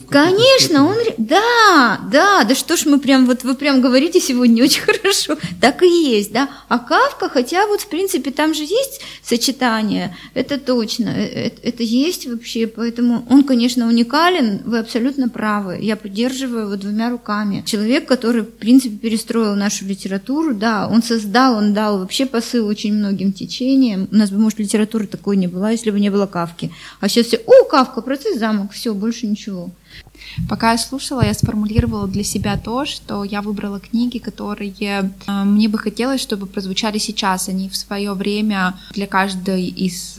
Конечно, 0.10 0.88
он, 0.88 0.98
да, 1.18 2.00
да, 2.12 2.44
да 2.44 2.56
что 2.56 2.78
ж 2.78 2.86
мы 2.86 3.00
прям, 3.00 3.28
вот 3.28 3.44
вы 3.44 3.54
прям 3.54 3.82
говорите 3.82 4.20
сегодня 4.20 4.64
очень 4.64 4.82
хорошо, 4.86 5.38
так 5.62 5.84
и 5.84 5.88
есть, 5.88 6.32
да. 6.34 6.50
А 6.68 6.80
Кавка, 6.80 7.30
хотя 7.30 7.68
вот 7.68 7.82
в 7.82 7.88
принципе 7.88 8.32
там 8.32 8.54
же 8.56 8.64
есть 8.64 9.02
сочетание, 9.24 10.18
это 10.34 10.58
точно, 10.58 11.10
э- 11.10 11.48
э- 11.48 11.52
это 11.62 11.84
есть 11.84 12.26
вообще, 12.26 12.55
поэтому 12.64 13.26
он, 13.30 13.44
конечно, 13.44 13.88
уникален, 13.88 14.62
вы 14.66 14.80
абсолютно 14.80 15.28
правы, 15.28 15.78
я 15.82 15.96
поддерживаю 15.96 16.66
его 16.66 16.76
двумя 16.76 17.10
руками. 17.10 17.64
Человек, 17.66 18.08
который, 18.08 18.42
в 18.42 18.52
принципе, 18.52 18.96
перестроил 18.96 19.56
нашу 19.56 19.86
литературу, 19.86 20.56
да, 20.56 20.88
он 20.88 21.04
создал, 21.04 21.58
он 21.58 21.74
дал 21.74 22.00
вообще 22.00 22.26
посыл 22.26 22.68
очень 22.68 22.94
многим 22.94 23.34
течениям. 23.34 24.08
У 24.12 24.16
нас 24.16 24.30
бы, 24.30 24.40
может, 24.40 24.60
литературы 24.60 25.08
такой 25.08 25.38
не 25.38 25.48
была, 25.48 25.72
если 25.72 25.92
бы 25.92 26.00
не 26.00 26.10
было 26.10 26.26
Кавки. 26.26 26.72
А 27.02 27.10
сейчас 27.10 27.28
все, 27.28 27.42
о, 27.46 27.66
Кавка, 27.70 28.02
процесс 28.02 28.40
замок, 28.40 28.72
все, 28.72 28.94
больше 28.94 29.28
ничего. 29.28 29.72
Пока 30.50 30.72
я 30.72 30.78
слушала, 30.78 31.26
я 31.26 31.34
сформулировала 31.34 32.08
для 32.08 32.24
себя 32.24 32.58
то, 32.58 32.86
что 32.86 33.24
я 33.24 33.42
выбрала 33.42 33.80
книги, 33.80 34.18
которые 34.18 34.74
э, 34.80 35.44
мне 35.44 35.70
бы 35.70 35.78
хотелось, 35.78 36.22
чтобы 36.22 36.46
прозвучали 36.46 36.98
сейчас. 36.98 37.50
Они 37.50 37.70
в 37.70 37.76
свое 37.76 38.14
время 38.14 38.76
для 38.92 39.08
каждой 39.08 39.68
из 39.68 40.18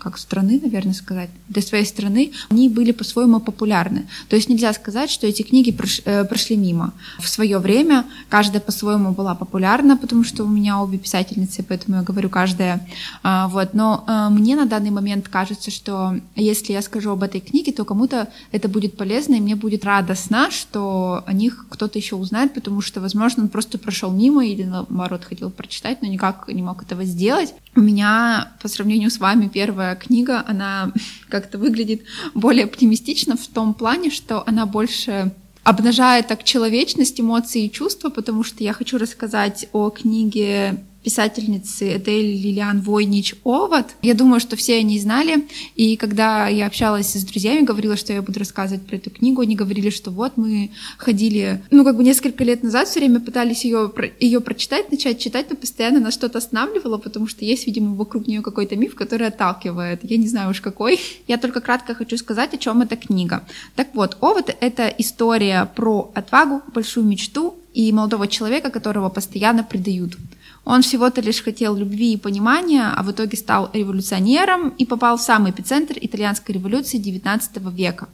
как 0.00 0.18
страны, 0.18 0.60
наверное, 0.62 0.94
сказать, 0.94 1.30
для 1.48 1.62
своей 1.62 1.84
страны, 1.84 2.32
они 2.48 2.68
были 2.68 2.92
по-своему 2.92 3.40
популярны. 3.40 4.06
То 4.28 4.36
есть 4.36 4.48
нельзя 4.48 4.72
сказать, 4.72 5.10
что 5.10 5.26
эти 5.26 5.42
книги 5.42 5.76
э, 6.04 6.24
прошли 6.24 6.56
мимо. 6.56 6.92
В 7.18 7.28
свое 7.28 7.58
время 7.58 8.04
каждая 8.28 8.60
по-своему 8.60 9.12
была 9.12 9.34
популярна, 9.34 9.96
потому 9.96 10.24
что 10.24 10.44
у 10.44 10.48
меня 10.48 10.80
обе 10.82 10.98
писательницы, 10.98 11.62
поэтому 11.62 11.98
я 11.98 12.02
говорю 12.02 12.28
каждая. 12.28 12.86
А, 13.22 13.48
Вот. 13.48 13.74
Но 13.74 14.04
э, 14.06 14.28
мне 14.30 14.56
на 14.56 14.66
данный 14.66 14.90
момент 14.90 15.28
кажется, 15.28 15.70
что 15.70 16.16
если 16.36 16.72
я 16.72 16.82
скажу 16.82 17.10
об 17.10 17.22
этой 17.22 17.40
книге, 17.40 17.72
то 17.72 17.84
кому-то 17.84 18.28
это 18.52 18.68
будет 18.68 18.96
полезно, 18.96 19.34
и 19.34 19.40
мне 19.40 19.54
будет 19.54 19.84
радостно, 19.84 20.50
что 20.50 21.22
о 21.26 21.32
них 21.32 21.66
кто-то 21.68 21.98
еще 21.98 22.16
узнает, 22.16 22.54
потому 22.54 22.80
что, 22.80 23.00
возможно, 23.00 23.44
он 23.44 23.48
просто 23.48 23.78
прошел 23.78 24.10
мимо 24.10 24.44
или 24.44 24.64
наоборот 24.64 25.24
хотел 25.24 25.50
прочитать, 25.50 26.02
но 26.02 26.08
никак 26.08 26.48
не 26.48 26.62
мог 26.62 26.82
этого 26.82 27.04
сделать. 27.04 27.54
У 27.76 27.80
меня, 27.80 28.52
по 28.62 28.68
сравнению 28.68 29.10
с 29.10 29.18
вами, 29.18 29.48
первая 29.48 29.89
книга, 29.94 30.44
она 30.46 30.92
как-то 31.28 31.58
выглядит 31.58 32.02
более 32.34 32.64
оптимистично 32.64 33.36
в 33.36 33.46
том 33.46 33.74
плане, 33.74 34.10
что 34.10 34.42
она 34.46 34.66
больше 34.66 35.32
обнажает 35.62 36.26
так 36.26 36.42
человечность, 36.44 37.20
эмоции 37.20 37.66
и 37.66 37.70
чувства, 37.70 38.08
потому 38.08 38.44
что 38.44 38.64
я 38.64 38.72
хочу 38.72 38.98
рассказать 38.98 39.68
о 39.72 39.90
книге 39.90 40.82
писательницы 41.02 41.96
Эдель 41.96 42.36
Лилиан 42.36 42.80
Войнич 42.80 43.34
«Овод». 43.44 43.86
Я 44.02 44.14
думаю, 44.14 44.40
что 44.40 44.56
все 44.56 44.76
они 44.78 44.98
знали, 44.98 45.46
и 45.74 45.96
когда 45.96 46.48
я 46.48 46.66
общалась 46.66 47.12
с 47.12 47.24
друзьями, 47.24 47.64
говорила, 47.64 47.96
что 47.96 48.12
я 48.12 48.22
буду 48.22 48.38
рассказывать 48.38 48.86
про 48.86 48.96
эту 48.96 49.10
книгу, 49.10 49.40
они 49.40 49.56
говорили, 49.56 49.90
что 49.90 50.10
вот 50.10 50.36
мы 50.36 50.70
ходили, 50.98 51.62
ну, 51.70 51.84
как 51.84 51.96
бы 51.96 52.04
несколько 52.04 52.44
лет 52.44 52.62
назад 52.62 52.88
все 52.88 53.00
время 53.00 53.20
пытались 53.20 53.64
ее, 53.64 53.92
ее 54.18 54.40
прочитать, 54.40 54.90
начать 54.90 55.18
читать, 55.18 55.46
но 55.50 55.56
постоянно 55.56 56.00
нас 56.00 56.14
что-то 56.14 56.38
останавливало, 56.38 56.98
потому 56.98 57.26
что 57.26 57.44
есть, 57.44 57.66
видимо, 57.66 57.94
вокруг 57.94 58.26
нее 58.26 58.42
какой-то 58.42 58.76
миф, 58.76 58.94
который 58.94 59.28
отталкивает. 59.28 60.00
Я 60.02 60.16
не 60.16 60.28
знаю 60.28 60.50
уж 60.50 60.60
какой. 60.60 61.00
Я 61.26 61.38
только 61.38 61.60
кратко 61.60 61.94
хочу 61.94 62.16
сказать, 62.16 62.54
о 62.54 62.58
чем 62.58 62.82
эта 62.82 62.96
книга. 62.96 63.44
Так 63.74 63.88
вот, 63.94 64.16
«Овод»— 64.20 64.54
это 64.60 64.88
история 64.98 65.70
про 65.74 66.10
отвагу, 66.14 66.62
большую 66.74 67.06
мечту 67.06 67.56
и 67.72 67.92
молодого 67.92 68.26
человека, 68.26 68.70
которого 68.70 69.08
постоянно 69.08 69.62
предают. 69.62 70.16
Он 70.64 70.82
всего-то 70.82 71.20
лишь 71.20 71.42
хотел 71.42 71.74
любви 71.74 72.12
и 72.12 72.16
понимания, 72.18 72.92
а 72.94 73.02
в 73.02 73.10
итоге 73.10 73.36
стал 73.36 73.70
революционером 73.72 74.70
и 74.70 74.84
попал 74.84 75.16
в 75.16 75.22
самый 75.22 75.52
эпицентр 75.52 75.94
итальянской 76.00 76.54
революции 76.54 77.00
XIX 77.00 77.74
века. 77.74 78.08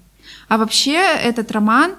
А 0.48 0.58
вообще 0.58 0.94
этот 0.94 1.50
роман, 1.50 1.92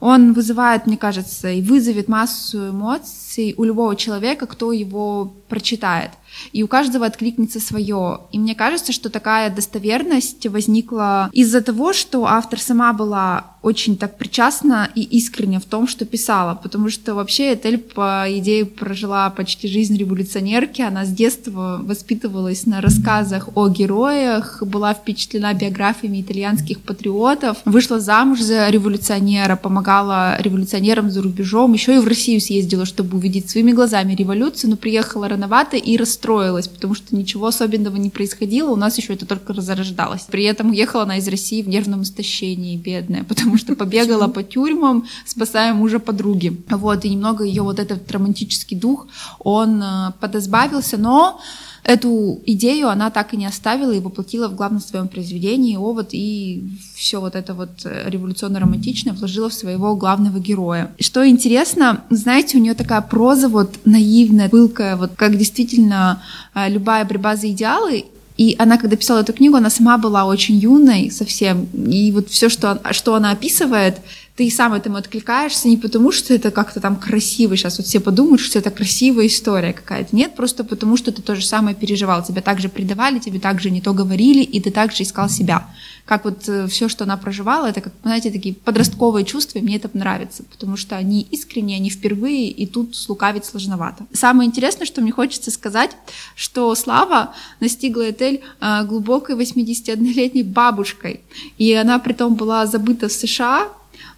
он 0.00 0.34
вызывает, 0.34 0.86
мне 0.86 0.96
кажется, 0.96 1.50
и 1.50 1.62
вызовет 1.62 2.08
массу 2.08 2.70
эмоций 2.70 3.54
у 3.56 3.64
любого 3.64 3.96
человека, 3.96 4.46
кто 4.46 4.72
его 4.72 5.34
прочитает. 5.48 6.10
И 6.52 6.62
у 6.62 6.68
каждого 6.68 7.06
откликнется 7.06 7.60
свое. 7.60 8.20
И 8.32 8.38
мне 8.38 8.54
кажется, 8.54 8.92
что 8.92 9.08
такая 9.08 9.50
достоверность 9.50 10.46
возникла 10.46 11.30
из-за 11.32 11.62
того, 11.62 11.92
что 11.92 12.26
автор 12.26 12.60
сама 12.60 12.92
была 12.92 13.53
очень 13.64 13.96
так 13.96 14.18
причастна 14.18 14.90
и 14.94 15.02
искренне 15.02 15.58
в 15.58 15.64
том, 15.64 15.88
что 15.88 16.04
писала, 16.04 16.54
потому 16.54 16.90
что 16.90 17.14
вообще 17.14 17.54
Этель, 17.54 17.78
по 17.78 18.26
идее, 18.28 18.66
прожила 18.66 19.30
почти 19.30 19.68
жизнь 19.68 19.96
революционерки, 19.96 20.82
она 20.82 21.06
с 21.06 21.08
детства 21.08 21.80
воспитывалась 21.82 22.66
на 22.66 22.82
рассказах 22.82 23.48
о 23.54 23.68
героях, 23.68 24.62
была 24.62 24.92
впечатлена 24.92 25.54
биографиями 25.54 26.20
итальянских 26.20 26.80
патриотов, 26.80 27.56
вышла 27.64 28.00
замуж 28.00 28.40
за 28.40 28.68
революционера, 28.68 29.56
помогала 29.56 30.36
революционерам 30.40 31.10
за 31.10 31.22
рубежом, 31.22 31.72
еще 31.72 31.96
и 31.96 31.98
в 32.00 32.06
Россию 32.06 32.42
съездила, 32.42 32.84
чтобы 32.84 33.16
увидеть 33.16 33.48
своими 33.48 33.72
глазами 33.72 34.14
революцию, 34.14 34.70
но 34.70 34.76
приехала 34.76 35.26
рановато 35.26 35.78
и 35.78 35.96
расстроилась, 35.96 36.68
потому 36.68 36.94
что 36.94 37.16
ничего 37.16 37.46
особенного 37.46 37.96
не 37.96 38.10
происходило, 38.10 38.70
у 38.70 38.76
нас 38.76 38.98
еще 38.98 39.14
это 39.14 39.24
только 39.24 39.54
разорождалось. 39.54 40.26
При 40.30 40.44
этом 40.44 40.70
уехала 40.70 41.04
она 41.04 41.16
из 41.16 41.26
России 41.28 41.62
в 41.62 41.68
нервном 41.68 42.02
истощении, 42.02 42.76
бедная, 42.76 43.24
потому 43.24 43.53
что 43.58 43.74
побегала 43.74 44.28
по 44.28 44.42
тюрьмам, 44.42 45.06
спасая 45.26 45.74
мужа 45.74 45.98
подруги. 45.98 46.60
Вот, 46.68 47.04
и 47.04 47.10
немного 47.10 47.44
ее 47.44 47.62
вот 47.62 47.78
этот 47.78 48.10
романтический 48.10 48.76
дух, 48.76 49.06
он 49.38 49.82
э, 49.82 50.12
подозбавился, 50.20 50.96
но 50.96 51.40
эту 51.84 52.40
идею 52.46 52.88
она 52.88 53.10
так 53.10 53.34
и 53.34 53.36
не 53.36 53.46
оставила 53.46 53.92
и 53.92 54.00
воплотила 54.00 54.48
в 54.48 54.54
главном 54.54 54.80
своем 54.80 55.08
произведении 55.08 55.76
«Овод», 55.76 56.08
и 56.12 56.64
все 56.94 57.20
вот 57.20 57.34
это 57.34 57.54
вот 57.54 57.84
э, 57.84 58.08
революционно-романтичное 58.08 59.12
вложила 59.12 59.50
в 59.50 59.54
своего 59.54 59.94
главного 59.94 60.38
героя. 60.38 60.94
Что 60.98 61.28
интересно, 61.28 62.04
знаете, 62.10 62.58
у 62.58 62.60
нее 62.60 62.74
такая 62.74 63.02
проза 63.02 63.48
вот 63.48 63.78
наивная, 63.84 64.48
пылкая, 64.48 64.96
вот 64.96 65.12
как 65.16 65.36
действительно 65.36 66.22
э, 66.54 66.70
любая 66.70 67.04
борьба 67.04 67.36
за 67.36 67.50
идеалы, 67.50 68.06
и 68.36 68.56
она, 68.58 68.78
когда 68.78 68.96
писала 68.96 69.20
эту 69.20 69.32
книгу, 69.32 69.56
она 69.56 69.70
сама 69.70 69.96
была 69.96 70.24
очень 70.24 70.56
юной 70.56 71.10
совсем. 71.10 71.66
И 71.72 72.10
вот 72.10 72.30
все, 72.30 72.48
что, 72.48 72.80
что 72.90 73.14
она 73.14 73.30
описывает, 73.30 74.00
ты 74.36 74.50
сам 74.50 74.72
этому 74.72 74.96
откликаешься 74.96 75.68
не 75.68 75.76
потому, 75.76 76.10
что 76.10 76.34
это 76.34 76.50
как-то 76.50 76.80
там 76.80 76.96
красиво. 76.96 77.56
Сейчас 77.56 77.78
вот 77.78 77.86
все 77.86 78.00
подумают, 78.00 78.40
что 78.40 78.58
это 78.58 78.72
красивая 78.72 79.28
история 79.28 79.72
какая-то. 79.72 80.16
Нет, 80.16 80.34
просто 80.34 80.64
потому, 80.64 80.96
что 80.96 81.12
ты 81.12 81.22
то 81.22 81.36
же 81.36 81.46
самое 81.46 81.76
переживал. 81.76 82.24
Тебя 82.24 82.42
также 82.42 82.68
предавали, 82.68 83.20
тебе 83.20 83.38
также 83.38 83.70
не 83.70 83.80
то 83.80 83.92
говорили, 83.92 84.42
и 84.42 84.60
ты 84.60 84.72
также 84.72 85.04
искал 85.04 85.28
себя. 85.28 85.68
Как 86.04 86.24
вот 86.24 86.42
все, 86.70 86.88
что 86.88 87.04
она 87.04 87.16
проживала, 87.16 87.66
это, 87.66 87.80
как, 87.80 87.92
знаете, 88.02 88.30
такие 88.30 88.54
подростковые 88.54 89.24
чувства, 89.24 89.58
и 89.58 89.62
мне 89.62 89.76
это 89.76 89.88
нравится, 89.94 90.42
потому 90.50 90.76
что 90.76 90.96
они 90.96 91.26
искренние, 91.30 91.76
они 91.78 91.88
впервые, 91.88 92.50
и 92.50 92.66
тут 92.66 92.94
слукавить 92.94 93.46
сложновато. 93.46 94.06
Самое 94.12 94.46
интересное, 94.46 94.86
что 94.86 95.00
мне 95.00 95.12
хочется 95.12 95.50
сказать, 95.50 95.96
что 96.36 96.74
Слава 96.74 97.34
настигла 97.60 98.10
Этель 98.10 98.42
глубокой 98.84 99.34
81-летней 99.34 100.42
бабушкой, 100.42 101.22
и 101.56 101.72
она 101.72 101.98
при 101.98 102.12
том 102.12 102.34
была 102.34 102.66
забыта 102.66 103.08
в 103.08 103.12
США, 103.12 103.68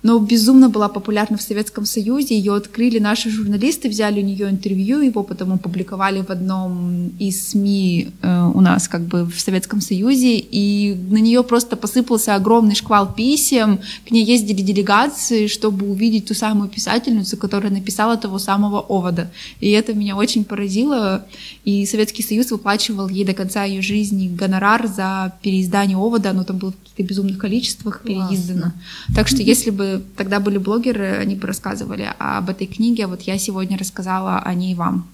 но 0.02 0.18
безумно 0.18 0.68
была 0.68 0.88
популярна 0.88 1.36
в 1.36 1.42
Советском 1.42 1.84
Союзе. 1.84 2.36
Ее 2.36 2.54
открыли 2.54 2.98
наши 2.98 3.30
журналисты, 3.30 3.88
взяли 3.88 4.20
у 4.20 4.24
нее 4.24 4.48
интервью, 4.48 5.00
его 5.00 5.22
потом 5.22 5.54
опубликовали 5.54 6.22
в 6.22 6.30
одном 6.30 7.08
из 7.18 7.48
СМИ 7.48 8.10
э, 8.22 8.50
у 8.54 8.60
нас 8.60 8.88
как 8.88 9.02
бы 9.02 9.24
в 9.24 9.40
Советском 9.40 9.80
Союзе, 9.80 10.38
и 10.38 10.94
на 11.10 11.18
нее 11.18 11.42
просто 11.42 11.76
посыпался 11.76 12.34
огромный 12.34 12.74
шквал 12.74 13.12
писем, 13.12 13.80
к 14.06 14.10
ней 14.10 14.24
ездили 14.24 14.62
делегации, 14.62 15.46
чтобы 15.46 15.90
увидеть 15.90 16.26
ту 16.26 16.34
самую 16.34 16.68
писательницу, 16.68 17.36
которая 17.36 17.72
написала 17.72 18.16
того 18.16 18.38
самого 18.38 18.80
Овода. 18.80 19.30
И 19.60 19.70
это 19.70 19.94
меня 19.94 20.16
очень 20.16 20.44
поразило, 20.44 21.26
и 21.64 21.86
Советский 21.86 22.22
Союз 22.22 22.50
выплачивал 22.50 23.08
ей 23.08 23.24
до 23.24 23.32
конца 23.32 23.64
ее 23.64 23.82
жизни 23.82 24.28
гонорар 24.28 24.86
за 24.86 25.32
переиздание 25.42 25.96
Овода, 25.96 26.30
оно 26.30 26.44
там 26.44 26.58
было 26.58 26.72
в 26.72 26.76
каких-то 26.76 27.02
безумных 27.02 27.38
количествах 27.38 28.02
переиздано. 28.02 28.72
Так 29.14 29.28
что 29.28 29.42
если 29.42 29.70
бы 29.70 29.85
тогда 30.16 30.40
были 30.40 30.58
блогеры, 30.58 31.16
они 31.16 31.34
бы 31.34 31.46
рассказывали 31.46 32.12
об 32.18 32.50
этой 32.50 32.66
книге, 32.66 33.04
а 33.04 33.08
вот 33.08 33.22
я 33.22 33.38
сегодня 33.38 33.78
рассказала 33.78 34.38
о 34.38 34.54
ней 34.54 34.74
вам. 34.74 35.08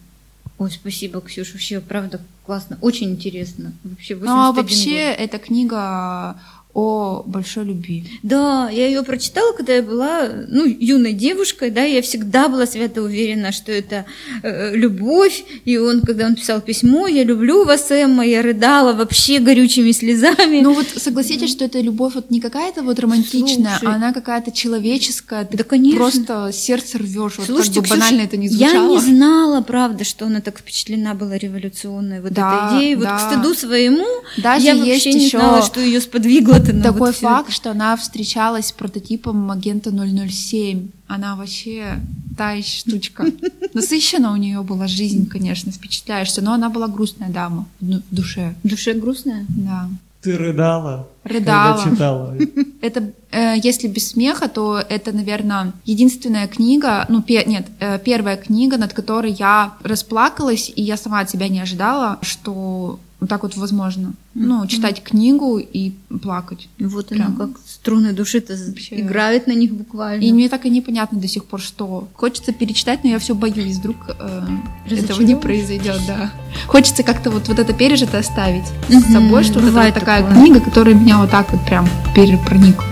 Ой, 0.58 0.70
спасибо, 0.70 1.20
Ксюша, 1.20 1.54
вообще, 1.54 1.80
правда, 1.80 2.20
классно, 2.46 2.78
очень 2.80 3.10
интересно. 3.10 3.72
Вообще, 3.82 4.16
ну, 4.16 4.30
а 4.30 4.52
вообще, 4.52 5.08
год. 5.08 5.20
эта 5.20 5.38
книга 5.38 6.36
о 6.74 7.22
большой 7.26 7.64
любви. 7.66 8.04
Да, 8.22 8.70
я 8.70 8.86
ее 8.86 9.02
прочитала, 9.02 9.52
когда 9.52 9.74
я 9.74 9.82
была 9.82 10.28
ну, 10.48 10.64
юной 10.64 11.12
девушкой, 11.12 11.70
да, 11.70 11.82
я 11.82 12.00
всегда 12.00 12.48
была 12.48 12.64
свято 12.66 13.02
уверена, 13.02 13.52
что 13.52 13.70
это 13.72 14.06
э, 14.42 14.74
любовь, 14.74 15.44
и 15.66 15.76
он, 15.76 16.00
когда 16.00 16.26
он 16.26 16.34
писал 16.34 16.62
письмо, 16.62 17.08
я 17.08 17.24
люблю 17.24 17.64
вас, 17.64 17.90
Эмма, 17.90 18.24
я 18.24 18.40
рыдала 18.40 18.94
вообще 18.94 19.38
горючими 19.38 19.92
слезами. 19.92 20.60
Ну 20.62 20.72
вот 20.72 20.86
согласитесь, 20.96 21.50
что 21.50 21.66
это 21.66 21.78
любовь 21.78 22.14
вот 22.14 22.30
не 22.30 22.40
какая-то 22.40 22.82
вот 22.82 22.98
романтичная, 22.98 23.76
Слушай, 23.78 23.92
а 23.92 23.96
она 23.96 24.14
какая-то 24.14 24.50
человеческая, 24.50 25.44
ты 25.44 25.58
да, 25.58 25.64
конечно. 25.64 25.98
просто 25.98 26.50
сердце 26.52 26.98
рвешь, 26.98 27.34
вот 27.36 27.46
Слушайте, 27.46 27.80
как 27.80 27.90
бы 27.90 27.96
банально 27.96 28.22
это 28.22 28.38
не 28.38 28.48
звучало. 28.48 28.72
Я 28.72 28.88
не 28.88 28.98
знала, 28.98 29.60
правда, 29.60 30.04
что 30.04 30.24
она 30.24 30.40
так 30.40 30.58
впечатлена 30.58 31.12
была 31.14 31.36
революционной 31.36 32.22
вот 32.22 32.32
да, 32.32 32.70
этой 32.70 32.78
идеей, 32.78 32.96
да. 32.96 33.00
вот 33.00 33.20
к 33.20 33.30
стыду 33.30 33.54
своему, 33.54 34.06
Даже 34.38 34.64
я 34.64 34.74
вообще 34.74 35.12
не 35.12 35.28
знала, 35.28 35.62
что 35.62 35.78
ее 35.78 36.00
сподвигло 36.00 36.61
вот 36.68 36.82
Такой 36.82 37.00
вот 37.00 37.16
факт, 37.16 37.48
это. 37.48 37.56
что 37.56 37.70
она 37.70 37.96
встречалась 37.96 38.68
с 38.68 38.72
прототипом 38.72 39.50
агента 39.50 39.90
007. 39.90 40.88
Она 41.06 41.36
вообще 41.36 42.00
та 42.36 42.52
еще 42.52 42.78
штучка. 42.78 43.26
Насыщена 43.74 44.32
у 44.32 44.36
нее 44.36 44.62
была 44.62 44.86
жизнь, 44.86 45.28
конечно, 45.28 45.72
впечатляешься, 45.72 46.42
но 46.42 46.52
она 46.52 46.68
была 46.70 46.88
грустная 46.88 47.30
дама 47.30 47.66
в 47.80 48.00
душе. 48.10 48.54
В 48.62 48.68
душе 48.68 48.94
грустная? 48.94 49.46
Да. 49.48 49.88
Ты 50.22 50.38
рыдала? 50.38 51.08
Рыдала. 51.24 51.76
Когда 51.78 51.90
читала. 51.90 52.36
Это, 52.80 53.12
э, 53.32 53.54
если 53.62 53.88
без 53.88 54.10
смеха, 54.10 54.48
то 54.48 54.78
это, 54.78 55.12
наверное, 55.12 55.72
единственная 55.84 56.46
книга, 56.46 57.06
ну, 57.08 57.22
пе, 57.22 57.44
нет, 57.44 57.66
э, 57.80 57.98
первая 57.98 58.36
книга, 58.36 58.76
над 58.76 58.92
которой 58.92 59.32
я 59.32 59.74
расплакалась, 59.82 60.72
и 60.74 60.82
я 60.82 60.96
сама 60.96 61.20
от 61.20 61.30
себя 61.30 61.48
не 61.48 61.60
ожидала, 61.60 62.18
что 62.22 63.00
вот 63.22 63.28
так 63.28 63.44
вот 63.44 63.56
возможно. 63.56 64.14
Ну, 64.34 64.66
читать 64.66 64.98
mm-hmm. 64.98 65.04
книгу 65.04 65.58
и 65.58 65.92
плакать. 66.22 66.68
Вот 66.80 67.06
Прям. 67.06 67.28
она 67.28 67.36
как 67.36 67.50
струны 67.64 68.12
души-то 68.12 68.56
Вообще. 68.56 69.00
играет 69.00 69.46
на 69.46 69.52
них 69.52 69.72
буквально. 69.72 70.24
И 70.24 70.32
мне 70.32 70.48
так 70.48 70.66
и 70.66 70.70
непонятно 70.70 71.20
до 71.20 71.28
сих 71.28 71.44
пор, 71.44 71.60
что. 71.60 72.08
Хочется 72.14 72.52
перечитать, 72.52 73.04
но 73.04 73.10
я 73.10 73.20
все 73.20 73.36
боюсь, 73.36 73.76
вдруг 73.76 73.96
э, 74.08 74.42
этого 74.90 75.22
не 75.22 75.36
произойдет, 75.36 76.00
да. 76.08 76.32
Хочется 76.66 77.04
как-то 77.04 77.30
вот, 77.30 77.46
вот 77.46 77.60
это 77.60 77.72
пережито 77.72 78.18
оставить 78.18 78.64
mm-hmm. 78.88 79.00
с 79.00 79.12
собой, 79.12 79.44
что 79.44 79.60
Бывает 79.60 79.94
вот 79.94 80.00
такая 80.00 80.22
такое. 80.22 80.42
книга, 80.42 80.60
которая 80.60 80.96
меня 80.96 81.18
вот 81.18 81.30
так 81.30 81.52
вот 81.52 81.64
прям 81.64 81.88
перепроникла. 82.16 82.91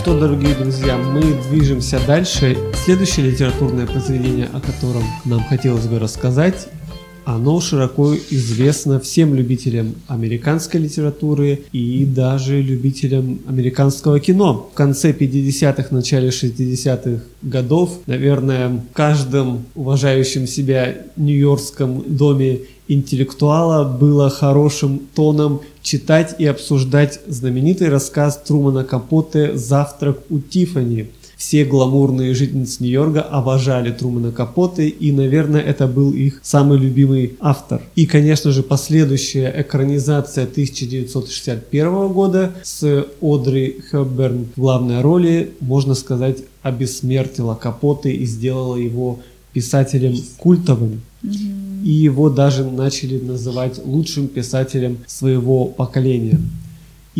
Что, 0.00 0.18
дорогие 0.18 0.54
друзья, 0.54 0.96
мы 0.96 1.20
движемся 1.50 2.00
дальше. 2.06 2.56
Следующее 2.74 3.30
литературное 3.30 3.86
произведение, 3.86 4.48
о 4.50 4.58
котором 4.58 5.02
нам 5.26 5.44
хотелось 5.44 5.86
бы 5.88 5.98
рассказать, 5.98 6.68
оно 7.24 7.60
широко 7.60 8.14
известно 8.30 9.00
всем 9.00 9.34
любителям 9.34 9.94
американской 10.08 10.80
литературы 10.80 11.62
и 11.72 12.04
даже 12.04 12.60
любителям 12.60 13.40
американского 13.46 14.20
кино. 14.20 14.70
В 14.72 14.74
конце 14.74 15.12
50-х, 15.12 15.88
начале 15.90 16.28
60-х 16.28 17.22
годов, 17.42 17.98
наверное, 18.06 18.68
в 18.68 18.92
каждом 18.92 19.64
уважающем 19.74 20.46
себя 20.46 20.96
нью-йоркском 21.16 22.04
доме 22.06 22.60
интеллектуала 22.88 23.84
было 23.84 24.28
хорошим 24.30 25.00
тоном 25.14 25.60
читать 25.82 26.34
и 26.38 26.46
обсуждать 26.46 27.20
знаменитый 27.26 27.88
рассказ 27.88 28.42
Трумана 28.46 28.84
Капоте 28.84 29.56
«Завтрак 29.56 30.18
у 30.28 30.40
Тиффани». 30.40 31.08
Все 31.40 31.64
гламурные 31.64 32.34
жительницы 32.34 32.82
Нью-Йорка 32.82 33.22
обожали 33.22 33.90
Трумана 33.92 34.30
Капоте, 34.30 34.88
и, 34.88 35.10
наверное, 35.10 35.62
это 35.62 35.86
был 35.86 36.12
их 36.12 36.38
самый 36.42 36.78
любимый 36.78 37.38
автор. 37.40 37.80
И, 37.96 38.04
конечно 38.04 38.50
же, 38.50 38.62
последующая 38.62 39.50
экранизация 39.56 40.44
1961 40.44 42.08
года 42.08 42.52
с 42.62 43.06
Одри 43.22 43.80
Хепберн 43.90 44.48
в 44.54 44.60
главной 44.60 45.00
роли, 45.00 45.52
можно 45.60 45.94
сказать, 45.94 46.40
обессмертила 46.60 47.54
Капоте 47.54 48.10
и 48.10 48.26
сделала 48.26 48.76
его 48.76 49.20
писателем 49.54 50.18
культовым. 50.36 51.00
Mm-hmm 51.24 51.60
и 51.84 51.90
его 51.90 52.30
даже 52.30 52.64
начали 52.64 53.18
называть 53.18 53.80
лучшим 53.84 54.28
писателем 54.28 54.98
своего 55.06 55.66
поколения. 55.66 56.40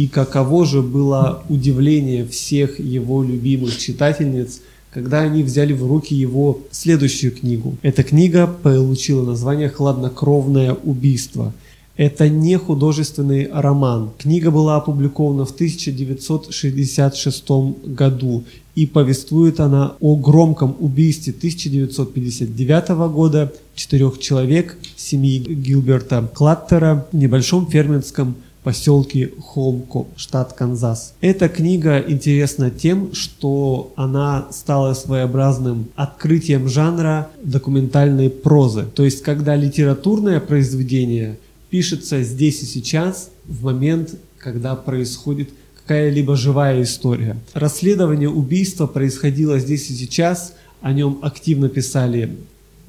И 0.00 0.08
каково 0.08 0.64
же 0.64 0.80
было 0.80 1.42
удивление 1.50 2.26
всех 2.26 2.80
его 2.80 3.22
любимых 3.22 3.76
читательниц, 3.76 4.62
когда 4.90 5.20
они 5.20 5.42
взяли 5.42 5.74
в 5.74 5.86
руки 5.86 6.14
его 6.14 6.60
следующую 6.70 7.32
книгу. 7.32 7.76
Эта 7.82 8.02
книга 8.02 8.46
получила 8.46 9.26
название 9.26 9.68
«Хладнокровное 9.68 10.72
убийство». 10.72 11.52
Это 11.98 12.30
не 12.30 12.56
художественный 12.56 13.50
роман. 13.52 14.12
Книга 14.16 14.50
была 14.50 14.76
опубликована 14.76 15.44
в 15.44 15.50
1966 15.50 17.50
году 17.84 18.44
и 18.74 18.86
повествует 18.86 19.60
она 19.60 19.96
о 20.00 20.16
громком 20.16 20.74
убийстве 20.80 21.34
1959 21.36 22.88
года 23.12 23.52
четырех 23.74 24.18
человек 24.18 24.78
семьи 24.96 25.40
Гилберта 25.40 26.26
Клаттера 26.34 27.06
в 27.12 27.16
небольшом 27.16 27.66
фермерском 27.66 28.36
поселке 28.62 29.31
Холмко, 29.40 30.07
штат 30.16 30.53
Канзас. 30.53 31.14
Эта 31.20 31.49
книга 31.49 31.99
интересна 32.07 32.70
тем, 32.70 33.14
что 33.14 33.92
она 33.96 34.49
стала 34.51 34.94
своеобразным 34.94 35.88
открытием 35.96 36.68
жанра 36.68 37.31
документальной 37.42 38.31
прозы. 38.31 38.87
То 38.94 39.05
есть, 39.05 39.23
когда 39.23 39.57
литературное 39.57 40.40
произведение 40.40 41.38
пишется 41.70 42.23
здесь 42.23 42.62
и 42.62 42.66
сейчас, 42.66 43.31
в 43.46 43.64
момент, 43.64 44.14
когда 44.38 44.75
происходит 44.75 45.51
какая-либо 45.83 46.37
живая 46.37 46.83
история. 46.83 47.37
Расследование 47.53 48.29
убийства 48.29 48.87
происходило 48.87 49.59
здесь 49.59 49.90
и 49.90 49.94
сейчас, 49.94 50.55
о 50.81 50.92
нем 50.92 51.18
активно 51.23 51.68
писали 51.68 52.37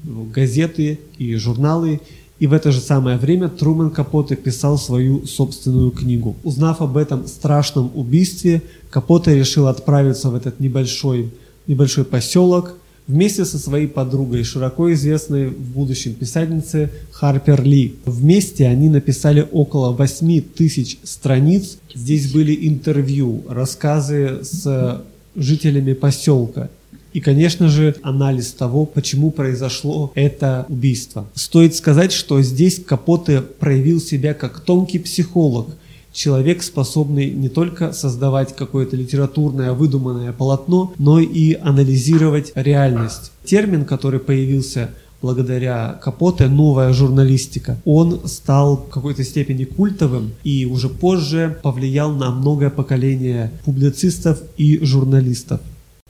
ну, 0.04 0.24
газеты 0.24 0.98
и 1.18 1.34
журналы, 1.36 2.00
и 2.42 2.48
в 2.48 2.52
это 2.52 2.72
же 2.72 2.80
самое 2.80 3.18
время 3.18 3.48
Трумэн 3.48 3.90
Капоте 3.90 4.34
писал 4.34 4.76
свою 4.76 5.26
собственную 5.26 5.92
книгу. 5.92 6.34
Узнав 6.42 6.80
об 6.82 6.96
этом 6.96 7.28
страшном 7.28 7.92
убийстве, 7.94 8.62
Капоте 8.90 9.36
решил 9.36 9.68
отправиться 9.68 10.28
в 10.28 10.34
этот 10.34 10.58
небольшой, 10.58 11.30
небольшой 11.68 12.04
поселок, 12.04 12.74
вместе 13.06 13.44
со 13.44 13.60
своей 13.60 13.86
подругой, 13.86 14.42
широко 14.42 14.92
известной 14.92 15.50
в 15.50 15.60
будущем 15.60 16.14
писательницей 16.14 16.88
Харпер 17.12 17.62
Ли. 17.62 17.94
Вместе 18.06 18.66
они 18.66 18.88
написали 18.88 19.46
около 19.52 19.92
8 19.92 20.40
тысяч 20.40 20.98
страниц. 21.04 21.78
Здесь 21.94 22.32
были 22.32 22.66
интервью, 22.66 23.44
рассказы 23.48 24.40
с 24.42 25.00
жителями 25.36 25.92
поселка. 25.92 26.70
И, 27.12 27.20
конечно 27.20 27.68
же, 27.68 27.96
анализ 28.02 28.52
того, 28.52 28.86
почему 28.86 29.30
произошло 29.30 30.12
это 30.14 30.66
убийство. 30.68 31.26
Стоит 31.34 31.74
сказать, 31.74 32.12
что 32.12 32.40
здесь 32.42 32.82
Капоте 32.84 33.40
проявил 33.40 34.00
себя 34.00 34.34
как 34.34 34.60
тонкий 34.60 34.98
психолог– 34.98 35.68
человек, 36.12 36.62
способный 36.62 37.30
не 37.30 37.48
только 37.48 37.92
создавать 37.92 38.54
какое-то 38.54 38.96
литературное 38.96 39.72
выдуманное 39.72 40.32
полотно, 40.32 40.92
но 40.98 41.20
и 41.20 41.54
анализировать 41.54 42.52
реальность. 42.54 43.32
Термин, 43.44 43.84
который 43.84 44.20
появился 44.20 44.90
благодаря 45.20 46.00
Капоте 46.02 46.48
«Новая 46.48 46.92
журналистика». 46.92 47.78
Он 47.84 48.26
стал 48.26 48.76
в 48.76 48.88
какой-то 48.88 49.22
степени 49.22 49.64
культовым 49.64 50.32
и 50.42 50.66
уже 50.66 50.88
позже 50.88 51.58
повлиял 51.62 52.12
на 52.12 52.30
многое 52.30 52.70
поколение 52.70 53.52
публицистов 53.64 54.42
и 54.56 54.84
журналистов. 54.84 55.60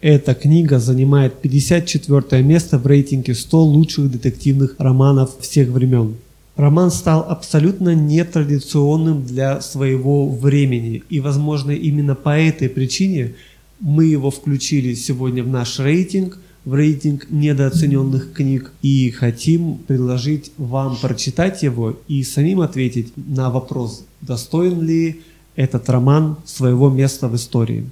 Эта 0.03 0.35
книга 0.35 0.81
занимает 0.81 1.41
54 1.41 2.43
место 2.43 2.77
в 2.77 2.85
рейтинге 2.89 3.37
100 3.37 3.65
лучших 3.65 4.11
детективных 4.11 4.75
романов 4.79 5.39
всех 5.39 5.69
времен. 5.69 6.17
Роман 6.57 6.91
стал 6.91 7.25
абсолютно 7.29 7.95
нетрадиционным 7.95 9.25
для 9.25 9.61
своего 9.61 10.29
времени, 10.29 11.05
и, 11.09 11.21
возможно, 11.21 11.71
именно 11.71 12.17
по 12.17 12.37
этой 12.37 12.69
причине 12.69 13.35
мы 13.79 14.07
его 14.07 14.33
включили 14.33 14.95
сегодня 14.95 15.45
в 15.45 15.49
наш 15.49 15.79
рейтинг, 15.79 16.37
в 16.65 16.75
рейтинг 16.75 17.29
недооцененных 17.31 18.33
книг, 18.33 18.73
и 18.83 19.09
хотим 19.11 19.77
предложить 19.87 20.51
вам 20.57 20.97
прочитать 20.97 21.63
его 21.63 21.97
и 22.09 22.25
самим 22.25 22.61
ответить 22.61 23.13
на 23.17 23.51
вопрос, 23.51 24.05
достоин 24.21 24.83
ли 24.83 25.21
этот 25.55 25.89
роман 25.89 26.39
своего 26.45 26.91
места 26.91 27.29
в 27.29 27.37
истории. 27.37 27.85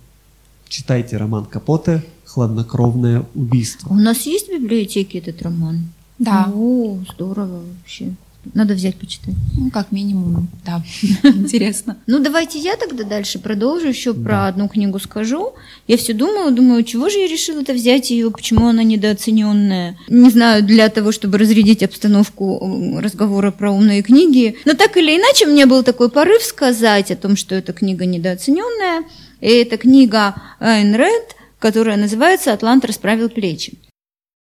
Читайте 0.70 1.16
роман 1.16 1.46
Капоте 1.46 2.00
«Хладнокровное 2.24 3.24
убийство». 3.35 3.88
У 3.88 3.96
нас 3.96 4.20
есть 4.20 4.46
в 4.46 4.52
библиотеке 4.52 5.18
этот 5.18 5.42
роман? 5.42 5.88
Да. 6.20 6.48
О, 6.54 6.96
здорово 7.12 7.64
вообще. 7.64 8.12
Надо 8.54 8.74
взять 8.74 8.94
почитать. 8.94 9.35
Ну, 9.59 9.72
как 9.72 9.90
минимум, 9.90 10.48
да. 10.64 10.80
Интересно. 11.24 11.96
Ну, 12.06 12.20
давайте 12.20 12.61
я 12.61 12.76
тогда 12.76 13.02
дальше 13.02 13.40
продолжу, 13.40 13.88
еще 13.88 14.12
да. 14.12 14.22
про 14.22 14.46
одну 14.46 14.68
книгу 14.68 15.00
скажу. 15.00 15.54
Я 15.88 15.96
все 15.96 16.12
думала, 16.14 16.52
думаю, 16.52 16.85
чего 16.85 17.09
же 17.09 17.18
я 17.18 17.26
решила 17.26 17.62
это 17.62 17.72
взять 17.72 18.12
ее, 18.12 18.30
почему 18.30 18.68
она 18.68 18.85
недооцененная. 18.85 19.98
Не 20.09 20.30
знаю, 20.30 20.62
для 20.62 20.88
того, 20.88 21.11
чтобы 21.11 21.38
разрядить 21.38 21.83
обстановку 21.83 22.96
разговора 23.00 23.50
про 23.50 23.72
умные 23.72 24.02
книги. 24.02 24.54
Но 24.64 24.74
так 24.74 24.96
или 24.96 25.18
иначе, 25.18 25.48
у 25.48 25.50
меня 25.50 25.66
был 25.66 25.83
такой 25.83 26.11
порыв 26.11 26.44
сказать 26.44 27.11
о 27.11 27.16
том, 27.16 27.35
что 27.35 27.56
эта 27.56 27.72
книга 27.72 28.06
недооцененная. 28.06 29.02
И 29.40 29.48
это 29.48 29.76
книга 29.76 30.35
Айн 30.59 30.94
Ред, 30.94 31.37
которая 31.59 31.96
называется 31.96 32.53
«Атлант 32.53 32.85
расправил 32.85 33.29
плечи». 33.29 33.79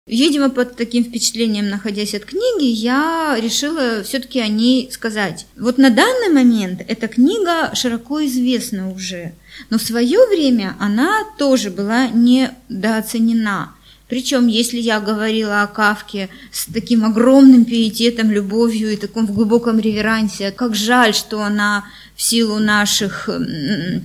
Видимо, 0.05 0.49
под 0.49 0.75
таким 0.75 1.05
впечатлением, 1.05 1.69
находясь 1.69 2.13
от 2.13 2.25
книги, 2.25 2.65
я 2.65 3.37
решила 3.39 4.03
все-таки 4.03 4.41
о 4.41 4.49
ней 4.49 4.91
сказать. 4.91 5.45
Вот 5.57 5.77
на 5.77 5.89
данный 5.89 6.27
момент 6.27 6.81
эта 6.85 7.07
книга 7.07 7.73
широко 7.73 8.25
известна 8.25 8.91
уже, 8.91 9.33
но 9.69 9.77
в 9.77 9.81
свое 9.81 10.27
время 10.27 10.75
она 10.77 11.23
тоже 11.37 11.71
была 11.71 12.07
недооценена. 12.07 13.73
Причем, 14.13 14.45
если 14.45 14.77
я 14.77 14.99
говорила 14.99 15.63
о 15.63 15.67
Кавке 15.67 16.29
с 16.51 16.67
таким 16.67 17.03
огромным 17.03 17.65
пиететом, 17.65 18.29
любовью 18.29 18.93
и 18.93 18.95
таком 18.95 19.25
в 19.25 19.33
глубоком 19.33 19.79
реверансе, 19.79 20.51
как 20.51 20.75
жаль, 20.75 21.15
что 21.15 21.41
она 21.41 21.85
в 22.15 22.21
силу 22.21 22.59
наших, 22.59 23.27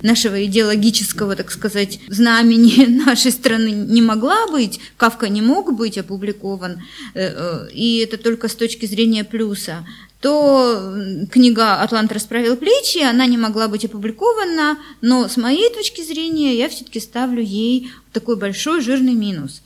нашего 0.03 0.47
идеологического, 0.47 1.37
так 1.37 1.51
сказать, 1.51 2.01
знамени 2.09 2.87
нашей 3.05 3.31
страны 3.33 3.69
не 3.69 4.01
могла 4.01 4.47
быть, 4.47 4.81
Кавка 4.97 5.29
не 5.29 5.43
мог 5.43 5.77
быть 5.77 5.99
опубликован, 5.99 6.83
э, 7.13 7.35
э, 7.37 7.69
и 7.75 7.99
это 7.99 8.17
только 8.17 8.49
с 8.49 8.55
точки 8.55 8.87
зрения 8.87 9.25
плюса, 9.25 9.85
то 10.23 10.91
книга 11.31 11.83
«Атлант 11.83 12.13
расправил 12.13 12.57
плечи», 12.57 13.03
она 13.03 13.27
не 13.27 13.37
могла 13.37 13.69
быть 13.69 13.85
опубликована, 13.85 14.79
но 15.03 15.29
с 15.29 15.37
моей 15.37 15.69
точки 15.69 16.01
зрения 16.01 16.57
я 16.57 16.71
все-таки 16.71 16.99
ставлю 16.99 17.43
ей 17.43 17.91
такой 18.15 18.39
большой 18.39 18.81
жирный 18.81 19.13
минус. 19.13 19.61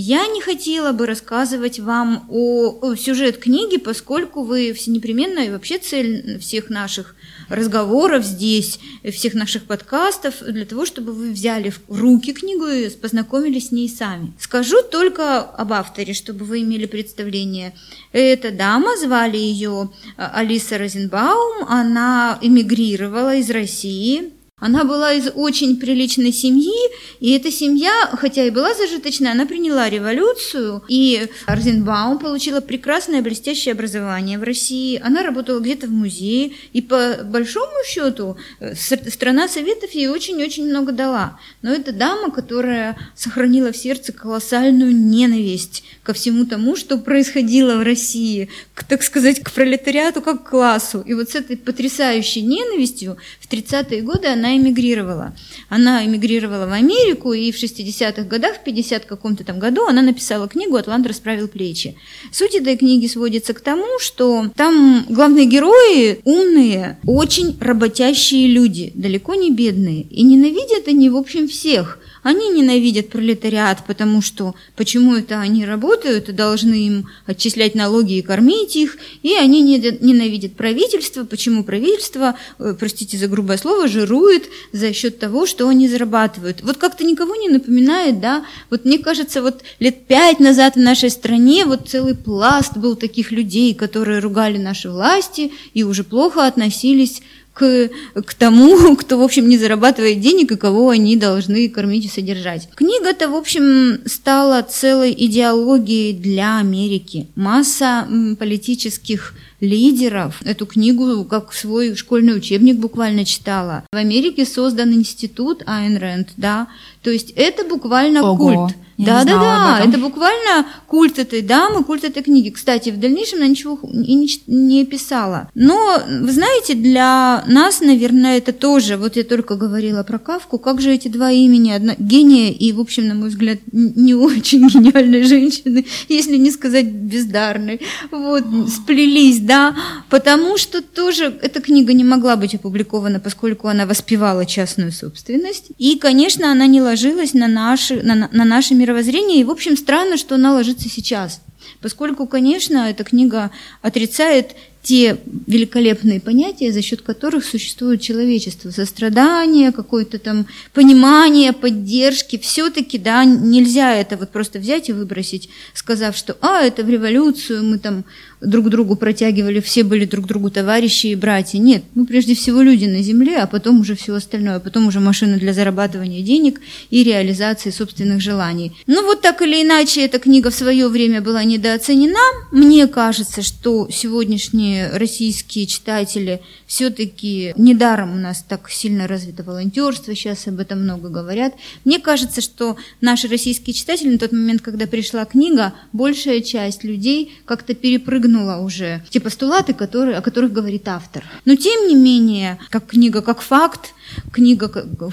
Я 0.00 0.28
не 0.28 0.40
хотела 0.40 0.92
бы 0.92 1.06
рассказывать 1.06 1.80
вам 1.80 2.24
о, 2.30 2.78
о 2.82 2.94
сюжет 2.94 3.38
книги, 3.38 3.78
поскольку 3.78 4.44
вы 4.44 4.72
все 4.72 4.92
непременно, 4.92 5.40
и 5.40 5.50
вообще 5.50 5.78
цель 5.78 6.38
всех 6.38 6.70
наших 6.70 7.16
разговоров 7.48 8.24
здесь, 8.24 8.78
всех 9.02 9.34
наших 9.34 9.64
подкастов, 9.64 10.36
для 10.40 10.66
того, 10.66 10.86
чтобы 10.86 11.12
вы 11.12 11.32
взяли 11.32 11.70
в 11.70 11.80
руки 11.88 12.32
книгу 12.32 12.66
и 12.66 12.88
познакомились 12.90 13.68
с 13.68 13.72
ней 13.72 13.88
сами. 13.88 14.32
Скажу 14.38 14.82
только 14.82 15.40
об 15.40 15.72
авторе, 15.72 16.14
чтобы 16.14 16.44
вы 16.44 16.60
имели 16.62 16.86
представление. 16.86 17.74
Эта 18.12 18.52
дама, 18.52 18.96
звали 18.98 19.36
ее 19.36 19.90
а, 20.16 20.30
Алиса 20.32 20.78
Розенбаум, 20.78 21.66
она 21.68 22.38
эмигрировала 22.40 23.34
из 23.34 23.50
России, 23.50 24.30
она 24.60 24.84
была 24.84 25.12
из 25.12 25.30
очень 25.34 25.76
приличной 25.76 26.32
семьи, 26.32 26.74
и 27.20 27.30
эта 27.32 27.50
семья, 27.50 27.92
хотя 28.12 28.44
и 28.44 28.50
была 28.50 28.74
зажиточная, 28.74 29.32
она 29.32 29.46
приняла 29.46 29.88
революцию, 29.88 30.82
и 30.88 31.28
Розенбаум 31.46 32.18
получила 32.18 32.60
прекрасное 32.60 33.22
блестящее 33.22 33.72
образование 33.72 34.38
в 34.38 34.42
России. 34.42 35.00
Она 35.02 35.22
работала 35.22 35.60
где-то 35.60 35.86
в 35.86 35.90
музее, 35.90 36.52
и 36.72 36.82
по 36.82 37.18
большому 37.24 37.72
счету 37.86 38.36
э, 38.58 38.74
страна 38.74 39.48
Советов 39.48 39.92
ей 39.92 40.08
очень-очень 40.08 40.68
много 40.68 40.92
дала. 40.92 41.38
Но 41.62 41.72
это 41.72 41.92
дама, 41.92 42.30
которая 42.30 42.98
сохранила 43.14 43.72
в 43.72 43.76
сердце 43.76 44.12
колоссальную 44.12 44.94
ненависть 44.94 45.84
ко 46.02 46.12
всему 46.12 46.46
тому, 46.46 46.74
что 46.74 46.98
происходило 46.98 47.76
в 47.76 47.82
России, 47.82 48.48
к, 48.74 48.82
так 48.84 49.02
сказать, 49.02 49.40
к 49.40 49.52
пролетариату 49.52 50.20
как 50.20 50.44
к 50.44 50.50
классу. 50.50 51.02
И 51.06 51.14
вот 51.14 51.30
с 51.30 51.34
этой 51.34 51.56
потрясающей 51.56 52.42
ненавистью 52.42 53.18
в 53.40 53.48
30-е 53.52 54.02
годы 54.02 54.28
она 54.28 54.47
она 54.48 54.56
эмигрировала. 54.56 55.34
Она 55.68 56.04
эмигрировала 56.06 56.66
в 56.66 56.72
Америку, 56.72 57.32
и 57.32 57.52
в 57.52 57.62
60-х 57.62 58.22
годах, 58.22 58.56
в 58.56 58.64
50 58.64 59.04
каком-то 59.04 59.44
там 59.44 59.58
году, 59.58 59.86
она 59.86 60.02
написала 60.02 60.48
книгу 60.48 60.76
«Атлант 60.76 61.06
расправил 61.06 61.48
плечи». 61.48 61.96
Суть 62.32 62.54
этой 62.54 62.76
книги 62.76 63.06
сводится 63.06 63.52
к 63.52 63.60
тому, 63.60 63.98
что 64.00 64.50
там 64.56 65.04
главные 65.08 65.46
герои 65.46 66.20
умные, 66.24 66.98
очень 67.04 67.58
работящие 67.60 68.48
люди, 68.48 68.92
далеко 68.94 69.34
не 69.34 69.50
бедные, 69.50 70.02
и 70.02 70.22
ненавидят 70.22 70.88
они, 70.88 71.10
в 71.10 71.16
общем, 71.16 71.48
всех– 71.48 71.98
они 72.22 72.48
ненавидят 72.48 73.08
пролетариат, 73.10 73.84
потому 73.86 74.22
что 74.22 74.54
почему 74.76 75.14
это 75.14 75.40
они 75.40 75.64
работают 75.64 76.28
и 76.28 76.32
должны 76.32 76.74
им 76.74 77.08
отчислять 77.26 77.74
налоги 77.74 78.18
и 78.18 78.22
кормить 78.22 78.76
их, 78.76 78.96
и 79.22 79.34
они 79.34 79.62
ненавидят 79.62 80.54
правительство, 80.54 81.24
почему 81.24 81.64
правительство, 81.64 82.36
э, 82.58 82.74
простите 82.78 83.16
за 83.16 83.28
грубое 83.28 83.58
слово, 83.58 83.88
жирует 83.88 84.44
за 84.72 84.92
счет 84.92 85.18
того, 85.18 85.46
что 85.46 85.68
они 85.68 85.88
зарабатывают. 85.88 86.62
Вот 86.62 86.76
как-то 86.76 87.04
никого 87.04 87.34
не 87.36 87.48
напоминает, 87.48 88.20
да, 88.20 88.44
вот 88.70 88.84
мне 88.84 88.98
кажется, 88.98 89.42
вот 89.42 89.62
лет 89.78 90.06
пять 90.06 90.40
назад 90.40 90.74
в 90.74 90.80
нашей 90.80 91.10
стране 91.10 91.64
вот 91.64 91.88
целый 91.88 92.14
пласт 92.14 92.76
был 92.76 92.96
таких 92.96 93.32
людей, 93.32 93.74
которые 93.74 94.18
ругали 94.20 94.58
наши 94.58 94.90
власти 94.90 95.52
и 95.74 95.84
уже 95.84 96.04
плохо 96.04 96.46
относились 96.46 97.22
к, 97.58 97.90
к 98.14 98.34
тому, 98.34 98.96
кто, 98.96 99.18
в 99.18 99.22
общем, 99.22 99.48
не 99.48 99.58
зарабатывает 99.58 100.20
денег 100.20 100.52
и 100.52 100.56
кого 100.56 100.90
они 100.90 101.16
должны 101.16 101.68
кормить 101.68 102.04
и 102.04 102.08
содержать. 102.08 102.68
Книга-то, 102.74 103.28
в 103.28 103.34
общем, 103.34 104.00
стала 104.06 104.62
целой 104.62 105.14
идеологией 105.16 106.12
для 106.14 106.58
Америки. 106.58 107.26
Масса 107.34 108.06
политических 108.38 109.34
лидеров 109.60 110.40
эту 110.44 110.66
книгу 110.66 111.24
как 111.24 111.52
свой 111.52 111.96
школьный 111.96 112.36
учебник 112.36 112.76
буквально 112.76 113.24
читала. 113.24 113.84
В 113.92 113.96
Америке 113.96 114.46
создан 114.46 114.92
институт 114.92 115.64
Айн 115.66 115.96
Рэнд, 115.96 116.28
да, 116.36 116.68
то 117.02 117.10
есть 117.10 117.32
это 117.34 117.64
буквально 117.64 118.22
Ого. 118.22 118.36
культ. 118.36 118.76
Да, 118.98 119.24
да, 119.24 119.38
да, 119.38 119.84
это 119.84 119.96
буквально 119.96 120.66
культ 120.88 121.20
этой 121.20 121.40
дамы, 121.40 121.84
культ 121.84 122.02
этой 122.02 122.22
книги. 122.22 122.50
Кстати, 122.50 122.90
в 122.90 122.98
дальнейшем 122.98 123.38
она 123.38 123.46
ничего 123.46 123.78
и 123.82 124.14
не, 124.14 124.28
не 124.48 124.84
писала. 124.84 125.48
Но, 125.54 126.02
вы 126.08 126.32
знаете, 126.32 126.74
для 126.74 127.44
нас, 127.46 127.80
наверное, 127.80 128.38
это 128.38 128.52
тоже, 128.52 128.96
вот 128.96 129.16
я 129.16 129.22
только 129.22 129.54
говорила 129.54 130.02
про 130.02 130.18
Кавку, 130.18 130.58
как 130.58 130.80
же 130.80 130.92
эти 130.92 131.06
два 131.06 131.30
имени, 131.30 131.70
одна, 131.70 131.94
гения 131.96 132.50
и, 132.50 132.72
в 132.72 132.80
общем, 132.80 133.06
на 133.06 133.14
мой 133.14 133.28
взгляд, 133.28 133.58
не 133.70 134.14
очень 134.14 134.68
гениальной 134.68 135.22
женщины, 135.22 135.86
если 136.08 136.36
не 136.36 136.50
сказать 136.50 136.86
бездарной, 136.86 137.80
вот, 138.10 138.44
сплелись, 138.68 139.38
да, 139.38 139.76
потому 140.10 140.58
что 140.58 140.82
тоже 140.82 141.38
эта 141.40 141.60
книга 141.60 141.92
не 141.92 142.04
могла 142.04 142.34
быть 142.34 142.56
опубликована, 142.56 143.20
поскольку 143.20 143.68
она 143.68 143.86
воспевала 143.86 144.44
частную 144.44 144.90
собственность, 144.90 145.66
и, 145.78 145.96
конечно, 145.98 146.50
она 146.50 146.66
не 146.66 146.82
ложилась 146.82 147.32
на, 147.32 147.46
наши, 147.46 148.02
на, 148.02 148.28
на 148.32 148.44
наше 148.44 148.74
мировоззрение, 148.88 149.40
и, 149.40 149.44
в 149.44 149.50
общем, 149.50 149.76
странно, 149.76 150.16
что 150.16 150.36
она 150.36 150.54
ложится 150.54 150.88
сейчас, 150.88 151.42
поскольку, 151.80 152.26
конечно, 152.26 152.88
эта 152.90 153.04
книга 153.04 153.50
отрицает 153.82 154.54
те 154.82 155.18
великолепные 155.46 156.20
понятия, 156.20 156.72
за 156.72 156.80
счет 156.80 157.02
которых 157.02 157.44
существует 157.44 158.00
человечество, 158.00 158.70
сострадание, 158.70 159.72
какое-то 159.72 160.18
там 160.18 160.46
понимание, 160.72 161.52
поддержки, 161.52 162.38
все-таки, 162.38 162.96
да, 162.96 163.24
нельзя 163.24 163.94
это 163.94 164.16
вот 164.16 164.30
просто 164.30 164.58
взять 164.58 164.88
и 164.88 164.94
выбросить, 164.94 165.50
сказав, 165.74 166.16
что, 166.16 166.38
а, 166.40 166.62
это 166.62 166.84
в 166.84 166.88
революцию, 166.88 167.64
мы 167.64 167.78
там 167.78 168.04
друг 168.40 168.68
другу 168.68 168.96
протягивали, 168.96 169.60
все 169.60 169.82
были 169.84 170.04
друг 170.04 170.26
другу 170.26 170.50
товарищи 170.50 171.08
и 171.08 171.16
братья. 171.16 171.58
Нет, 171.58 171.84
мы 171.94 172.06
прежде 172.06 172.34
всего 172.34 172.62
люди 172.62 172.84
на 172.84 173.02
земле, 173.02 173.38
а 173.38 173.46
потом 173.46 173.80
уже 173.80 173.94
все 173.94 174.14
остальное, 174.14 174.56
а 174.56 174.60
потом 174.60 174.86
уже 174.86 175.00
машина 175.00 175.38
для 175.38 175.52
зарабатывания 175.52 176.22
денег 176.22 176.60
и 176.90 177.02
реализации 177.02 177.70
собственных 177.70 178.20
желаний. 178.20 178.72
Ну 178.86 179.04
вот 179.04 179.22
так 179.22 179.42
или 179.42 179.62
иначе, 179.62 180.04
эта 180.04 180.18
книга 180.18 180.50
в 180.50 180.54
свое 180.54 180.88
время 180.88 181.20
была 181.20 181.44
недооценена. 181.44 182.18
Мне 182.52 182.86
кажется, 182.86 183.42
что 183.42 183.88
сегодняшние 183.90 184.90
российские 184.96 185.66
читатели 185.66 186.40
все-таки 186.66 187.52
недаром 187.56 188.12
у 188.12 188.18
нас 188.18 188.44
так 188.46 188.70
сильно 188.70 189.06
развито 189.06 189.42
волонтерство, 189.42 190.14
сейчас 190.14 190.46
об 190.46 190.60
этом 190.60 190.82
много 190.82 191.08
говорят. 191.08 191.54
Мне 191.84 191.98
кажется, 191.98 192.40
что 192.40 192.76
наши 193.00 193.26
российские 193.28 193.74
читатели 193.74 194.10
на 194.10 194.18
тот 194.18 194.32
момент, 194.32 194.62
когда 194.62 194.86
пришла 194.86 195.24
книга, 195.24 195.74
большая 195.92 196.40
часть 196.40 196.84
людей 196.84 197.32
как-то 197.44 197.74
перепрыгнули 197.74 198.27
отвергнула 198.28 198.58
уже 198.58 199.02
те 199.10 199.20
постулаты, 199.20 199.74
которые, 199.74 200.16
о 200.16 200.22
которых 200.22 200.52
говорит 200.52 200.88
автор. 200.88 201.24
Но 201.44 201.56
тем 201.56 201.88
не 201.88 201.94
менее, 201.94 202.58
как 202.70 202.86
книга, 202.86 203.22
как 203.22 203.40
факт, 203.40 203.94
книга, 204.32 204.68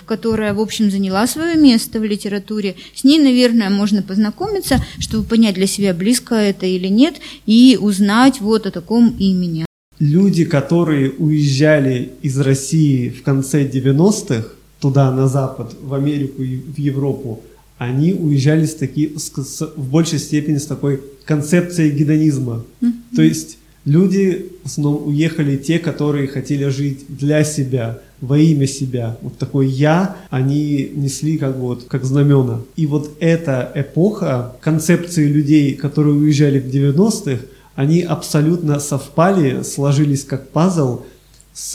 которая, 0.06 0.54
в 0.54 0.60
общем, 0.60 0.91
заняла 0.91 1.28
свое 1.28 1.56
место 1.56 1.99
в 1.99 2.04
литературе, 2.04 2.75
с 2.93 3.04
ней, 3.04 3.19
наверное, 3.19 3.69
можно 3.69 4.01
познакомиться, 4.01 4.84
чтобы 4.99 5.23
понять 5.23 5.56
для 5.56 5.67
себя, 5.67 5.93
близко 5.93 6.36
это 6.36 6.65
или 6.65 6.88
нет, 6.88 7.15
и 7.45 7.78
узнать 7.82 8.41
вот 8.41 8.65
о 8.65 8.71
таком 8.71 9.15
имени. 9.19 9.65
Люди, 9.99 10.43
которые 10.43 11.12
уезжали 11.12 12.12
из 12.21 12.39
России 12.39 13.10
в 13.10 13.23
конце 13.23 13.63
90-х, 13.63 14.43
туда, 14.82 15.12
на 15.12 15.28
Запад, 15.28 15.73
в 15.82 15.93
Америку 15.93 16.43
и 16.43 16.58
в 16.58 16.78
Европу, 16.78 17.41
они 17.78 18.13
уезжали 18.13 18.65
с 18.65 18.75
таки, 18.75 19.13
с, 19.17 19.32
с, 19.32 19.73
в 19.75 19.89
большей 19.89 20.19
степени 20.19 20.58
с 20.58 20.65
такой 20.65 21.01
концепцией 21.25 21.91
гедонизма. 21.91 22.63
Mm-hmm. 22.81 23.15
То 23.15 23.21
есть 23.21 23.57
люди 23.85 24.51
в 24.63 24.67
основном 24.67 25.07
уехали 25.07 25.57
те, 25.57 25.79
которые 25.79 26.27
хотели 26.27 26.67
жить 26.69 27.05
для 27.09 27.43
себя, 27.43 27.99
во 28.21 28.38
имя 28.38 28.65
себя. 28.65 29.17
Вот 29.21 29.38
такой 29.38 29.67
«я» 29.67 30.15
они 30.29 30.91
несли 30.95 31.38
как 31.38 31.57
вот, 31.57 31.83
как 31.83 32.05
знамена. 32.05 32.61
И 32.75 32.88
вот 32.88 33.17
эта 33.19 33.71
эпоха 33.75 34.55
концепции 34.61 35.27
людей, 35.27 35.75
которые 35.75 36.15
уезжали 36.15 36.59
в 36.59 36.67
90-х, 36.67 37.41
они 37.75 38.01
абсолютно 38.01 38.79
совпали, 38.79 39.63
сложились 39.63 40.23
как 40.23 40.49
пазл– 40.49 41.01
с, 41.56 41.72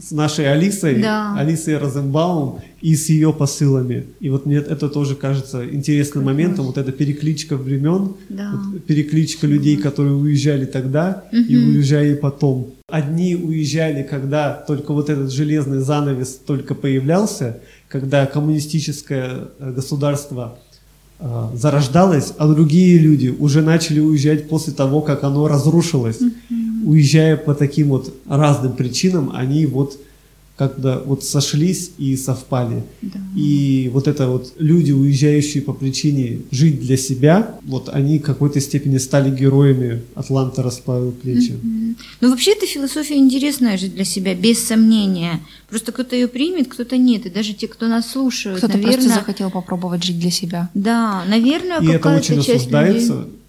с 0.00 0.12
нашей 0.12 0.50
Алисой, 0.50 1.02
да. 1.02 1.34
Алисой 1.36 1.76
Розенбаум 1.78 2.60
и 2.80 2.94
с 2.94 3.08
ее 3.08 3.32
посылами. 3.32 4.06
И 4.20 4.30
вот 4.30 4.46
мне 4.46 4.58
это 4.58 4.88
тоже 4.88 5.16
кажется 5.16 5.68
интересным 5.68 6.24
моментом, 6.24 6.66
вот 6.66 6.78
эта 6.78 6.92
перекличка 6.92 7.56
времен, 7.56 8.14
да. 8.28 8.52
вот 8.54 8.84
перекличка 8.84 9.48
людей, 9.48 9.76
которые 9.76 10.14
уезжали 10.14 10.64
тогда 10.64 11.24
угу. 11.32 11.40
и 11.40 11.56
уезжали 11.56 12.14
потом. 12.14 12.72
Одни 12.86 13.34
уезжали, 13.34 14.04
когда 14.04 14.52
только 14.52 14.92
вот 14.92 15.10
этот 15.10 15.32
железный 15.32 15.80
занавес 15.80 16.40
только 16.46 16.76
появлялся, 16.76 17.58
когда 17.88 18.26
коммунистическое 18.26 19.48
э, 19.58 19.72
государство 19.72 20.56
э, 21.18 21.48
зарождалось, 21.54 22.32
а 22.38 22.46
другие 22.46 22.96
люди 22.98 23.34
уже 23.36 23.62
начали 23.62 23.98
уезжать 23.98 24.48
после 24.48 24.72
того, 24.72 25.00
как 25.00 25.24
оно 25.24 25.48
разрушилось. 25.48 26.20
Угу 26.20 26.59
уезжая 26.84 27.36
по 27.36 27.54
таким 27.54 27.88
вот 27.88 28.14
разным 28.28 28.72
причинам, 28.72 29.30
они 29.34 29.66
вот 29.66 29.98
когда 30.60 30.98
вот 30.98 31.24
сошлись 31.24 31.92
и 31.96 32.16
совпали. 32.18 32.82
Да. 33.00 33.18
И 33.34 33.90
вот 33.94 34.06
это 34.06 34.28
вот 34.28 34.52
люди, 34.58 34.92
уезжающие 34.92 35.62
по 35.62 35.72
причине 35.72 36.40
жить 36.50 36.80
для 36.80 36.98
себя, 36.98 37.54
вот 37.62 37.88
они 37.88 38.18
в 38.18 38.22
какой-то 38.22 38.60
степени 38.60 38.98
стали 38.98 39.34
героями 39.34 40.02
Атланта 40.14 40.62
расправил 40.62 41.12
плечи. 41.12 41.52
Mm-hmm. 41.52 41.96
Ну 42.20 42.30
вообще 42.30 42.52
эта 42.52 42.66
философия 42.66 43.16
интересная 43.16 43.78
жить 43.78 43.94
для 43.94 44.04
себя, 44.04 44.34
без 44.34 44.62
сомнения. 44.62 45.40
Просто 45.70 45.92
кто-то 45.92 46.14
ее 46.14 46.28
примет, 46.28 46.68
кто-то 46.68 46.98
нет. 46.98 47.24
И 47.24 47.30
даже 47.30 47.54
те, 47.54 47.66
кто 47.66 47.88
нас 47.88 48.10
слушают, 48.10 48.58
кто-то 48.58 48.74
наверное... 48.74 48.98
просто 48.98 49.14
захотел 49.14 49.50
попробовать 49.50 50.04
жить 50.04 50.18
для 50.18 50.30
себя. 50.30 50.68
Да, 50.74 51.24
наверное, 51.26 51.80
и 51.80 51.86
какая-то 51.86 52.08
это 52.10 52.34
очень 52.34 52.42
часть 52.42 52.66
осуждается. 52.66 53.14
Людей 53.14 53.39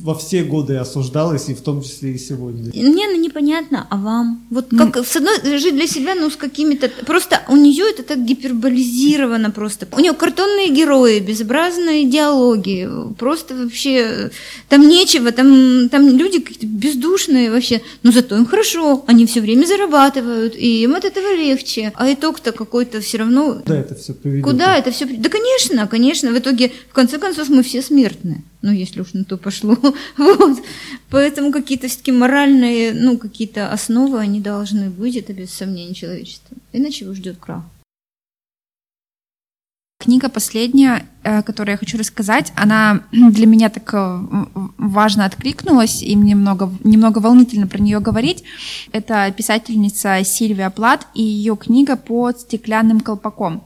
во 0.00 0.14
все 0.14 0.42
годы 0.42 0.76
осуждалось, 0.76 1.48
и 1.50 1.54
в 1.54 1.60
том 1.60 1.82
числе 1.82 2.12
и 2.12 2.18
сегодня. 2.18 2.70
Мне 2.74 3.08
ну, 3.08 3.20
непонятно, 3.20 3.86
а 3.90 3.96
вам? 3.96 4.46
Вот 4.50 4.68
как, 4.70 4.96
mm. 4.96 5.04
с 5.04 5.16
одной 5.16 5.58
жить 5.58 5.74
для 5.74 5.86
себя, 5.86 6.14
ну, 6.14 6.30
с 6.30 6.36
какими-то... 6.36 6.90
Просто 7.04 7.42
у 7.48 7.56
нее 7.56 7.84
это 7.90 8.02
так 8.02 8.24
гиперболизировано 8.24 9.50
просто. 9.50 9.86
У 9.92 10.00
нее 10.00 10.14
картонные 10.14 10.70
герои, 10.70 11.20
безобразные 11.20 12.06
диалоги, 12.06 12.88
просто 13.18 13.54
вообще... 13.54 14.30
Там 14.70 14.88
нечего, 14.88 15.30
там, 15.30 15.90
там 15.90 16.16
люди 16.16 16.40
какие-то 16.40 16.66
бездушные 16.66 17.50
вообще, 17.50 17.82
но 18.02 18.12
зато 18.12 18.36
им 18.36 18.46
хорошо, 18.46 19.04
они 19.06 19.26
все 19.26 19.42
время 19.42 19.66
зарабатывают, 19.66 20.56
и 20.56 20.84
им 20.84 20.94
от 20.94 21.04
этого 21.04 21.34
легче. 21.34 21.92
А 21.96 22.10
итог-то 22.10 22.52
какой-то 22.52 23.02
все 23.02 23.18
равно... 23.18 23.60
Куда 23.62 23.76
это 23.76 23.94
все 23.94 24.14
приведет? 24.14 24.44
Куда 24.44 24.76
это 24.78 24.90
все... 24.90 25.04
Да, 25.04 25.28
конечно, 25.28 25.86
конечно, 25.86 26.30
в 26.30 26.38
итоге, 26.38 26.72
в 26.88 26.94
конце 26.94 27.18
концов, 27.18 27.50
мы 27.50 27.62
все 27.62 27.82
смертны 27.82 28.42
ну, 28.66 28.72
если 28.72 29.00
уж 29.00 29.12
на 29.12 29.24
то 29.24 29.36
пошло. 29.36 29.76
вот. 30.16 30.58
Поэтому 31.10 31.52
какие-то 31.52 31.86
все-таки 31.86 32.10
моральные, 32.10 32.92
ну, 32.94 33.16
какие-то 33.16 33.70
основы, 33.70 34.18
они 34.18 34.40
должны 34.40 34.90
быть, 34.90 35.16
это 35.16 35.32
без 35.32 35.52
сомнения 35.52 35.94
человечества. 35.94 36.56
Иначе 36.72 37.04
его 37.04 37.14
ждет 37.14 37.36
крах. 37.38 37.62
Книга 39.98 40.28
последняя, 40.28 41.06
э, 41.22 41.42
которую 41.42 41.74
я 41.74 41.78
хочу 41.78 41.96
рассказать, 41.96 42.52
она 42.56 43.04
для 43.12 43.46
меня 43.46 43.70
так 43.70 43.94
э, 43.94 44.18
важно 44.78 45.24
откликнулась, 45.24 46.02
и 46.02 46.16
мне 46.16 46.32
немного, 46.32 46.72
немного 46.82 47.20
волнительно 47.20 47.68
про 47.68 47.78
нее 47.78 48.00
говорить. 48.00 48.42
Это 48.90 49.32
писательница 49.36 50.24
Сильвия 50.24 50.70
Плат 50.70 51.06
и 51.14 51.22
ее 51.22 51.56
книга 51.56 51.96
«Под 51.96 52.40
стеклянным 52.40 52.98
колпаком». 52.98 53.62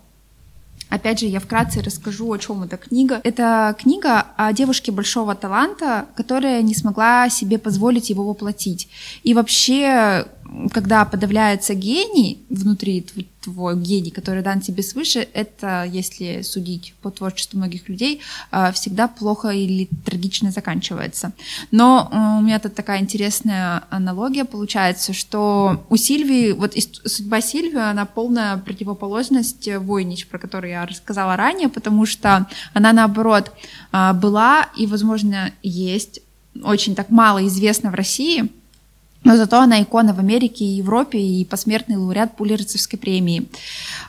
Опять 0.91 1.21
же, 1.21 1.27
я 1.27 1.41
вкратце 1.41 1.81
расскажу, 1.81 2.31
о 2.33 2.39
чем 2.39 2.65
эта 2.65 2.77
книга. 2.77 3.21
Это 3.23 3.75
книга 3.79 4.27
о 4.37 4.53
девушке 4.53 4.93
большого 4.93 5.35
таланта, 5.35 6.07
которая 6.17 6.63
не 6.63 6.75
смогла 6.75 7.29
себе 7.31 7.59
позволить 7.59 8.11
его 8.11 8.25
воплотить. 8.25 8.89
И 9.23 9.33
вообще 9.33 10.27
когда 10.73 11.05
подавляется 11.05 11.75
гений 11.75 12.39
внутри, 12.49 13.07
твой 13.41 13.77
гений, 13.77 14.11
который 14.11 14.43
дан 14.43 14.61
тебе 14.61 14.83
свыше, 14.83 15.27
это, 15.33 15.85
если 15.85 16.43
судить 16.43 16.95
по 17.03 17.11
творчеству 17.11 17.59
многих 17.59 17.89
людей, 17.89 18.21
а, 18.51 18.73
всегда 18.73 19.09
плохо 19.09 19.49
или 19.49 19.89
трагично 20.05 20.51
заканчивается. 20.51 21.33
Но 21.71 22.09
э, 22.11 22.39
у 22.39 22.43
меня 22.43 22.59
тут 22.59 22.75
такая 22.75 23.01
интересная 23.01 23.85
аналогия 23.91 24.45
получается, 24.45 25.13
что 25.13 25.85
у 25.89 25.97
Сильвии, 25.97 26.53
вот 26.53 26.75
судьба 27.05 27.41
Сильвии, 27.41 27.81
она 27.81 28.05
полная 28.05 28.59
противоположность 28.59 29.69
Войнич, 29.75 30.27
про 30.27 30.39
которую 30.39 30.73
я 30.73 30.85
рассказала 30.85 31.37
ранее, 31.37 31.69
потому 31.69 32.07
что 32.07 32.47
она, 32.75 32.93
наоборот, 32.93 33.53
а, 33.93 34.13
была 34.13 34.69
и, 34.77 34.87
возможно, 34.87 35.53
есть 35.63 36.21
очень 36.63 36.95
так 36.95 37.11
мало 37.11 37.47
известна 37.47 37.91
в 37.91 37.95
России, 37.95 38.51
но 39.25 39.37
зато 39.37 39.61
она 39.61 39.83
икона 39.83 40.15
в 40.15 40.19
Америке 40.19 40.65
и 40.65 40.77
Европе 40.77 41.19
и 41.19 41.45
посмертный 41.45 41.97
лауреат 41.97 42.37
Пулерицевской 42.37 42.99
премии. 42.99 43.49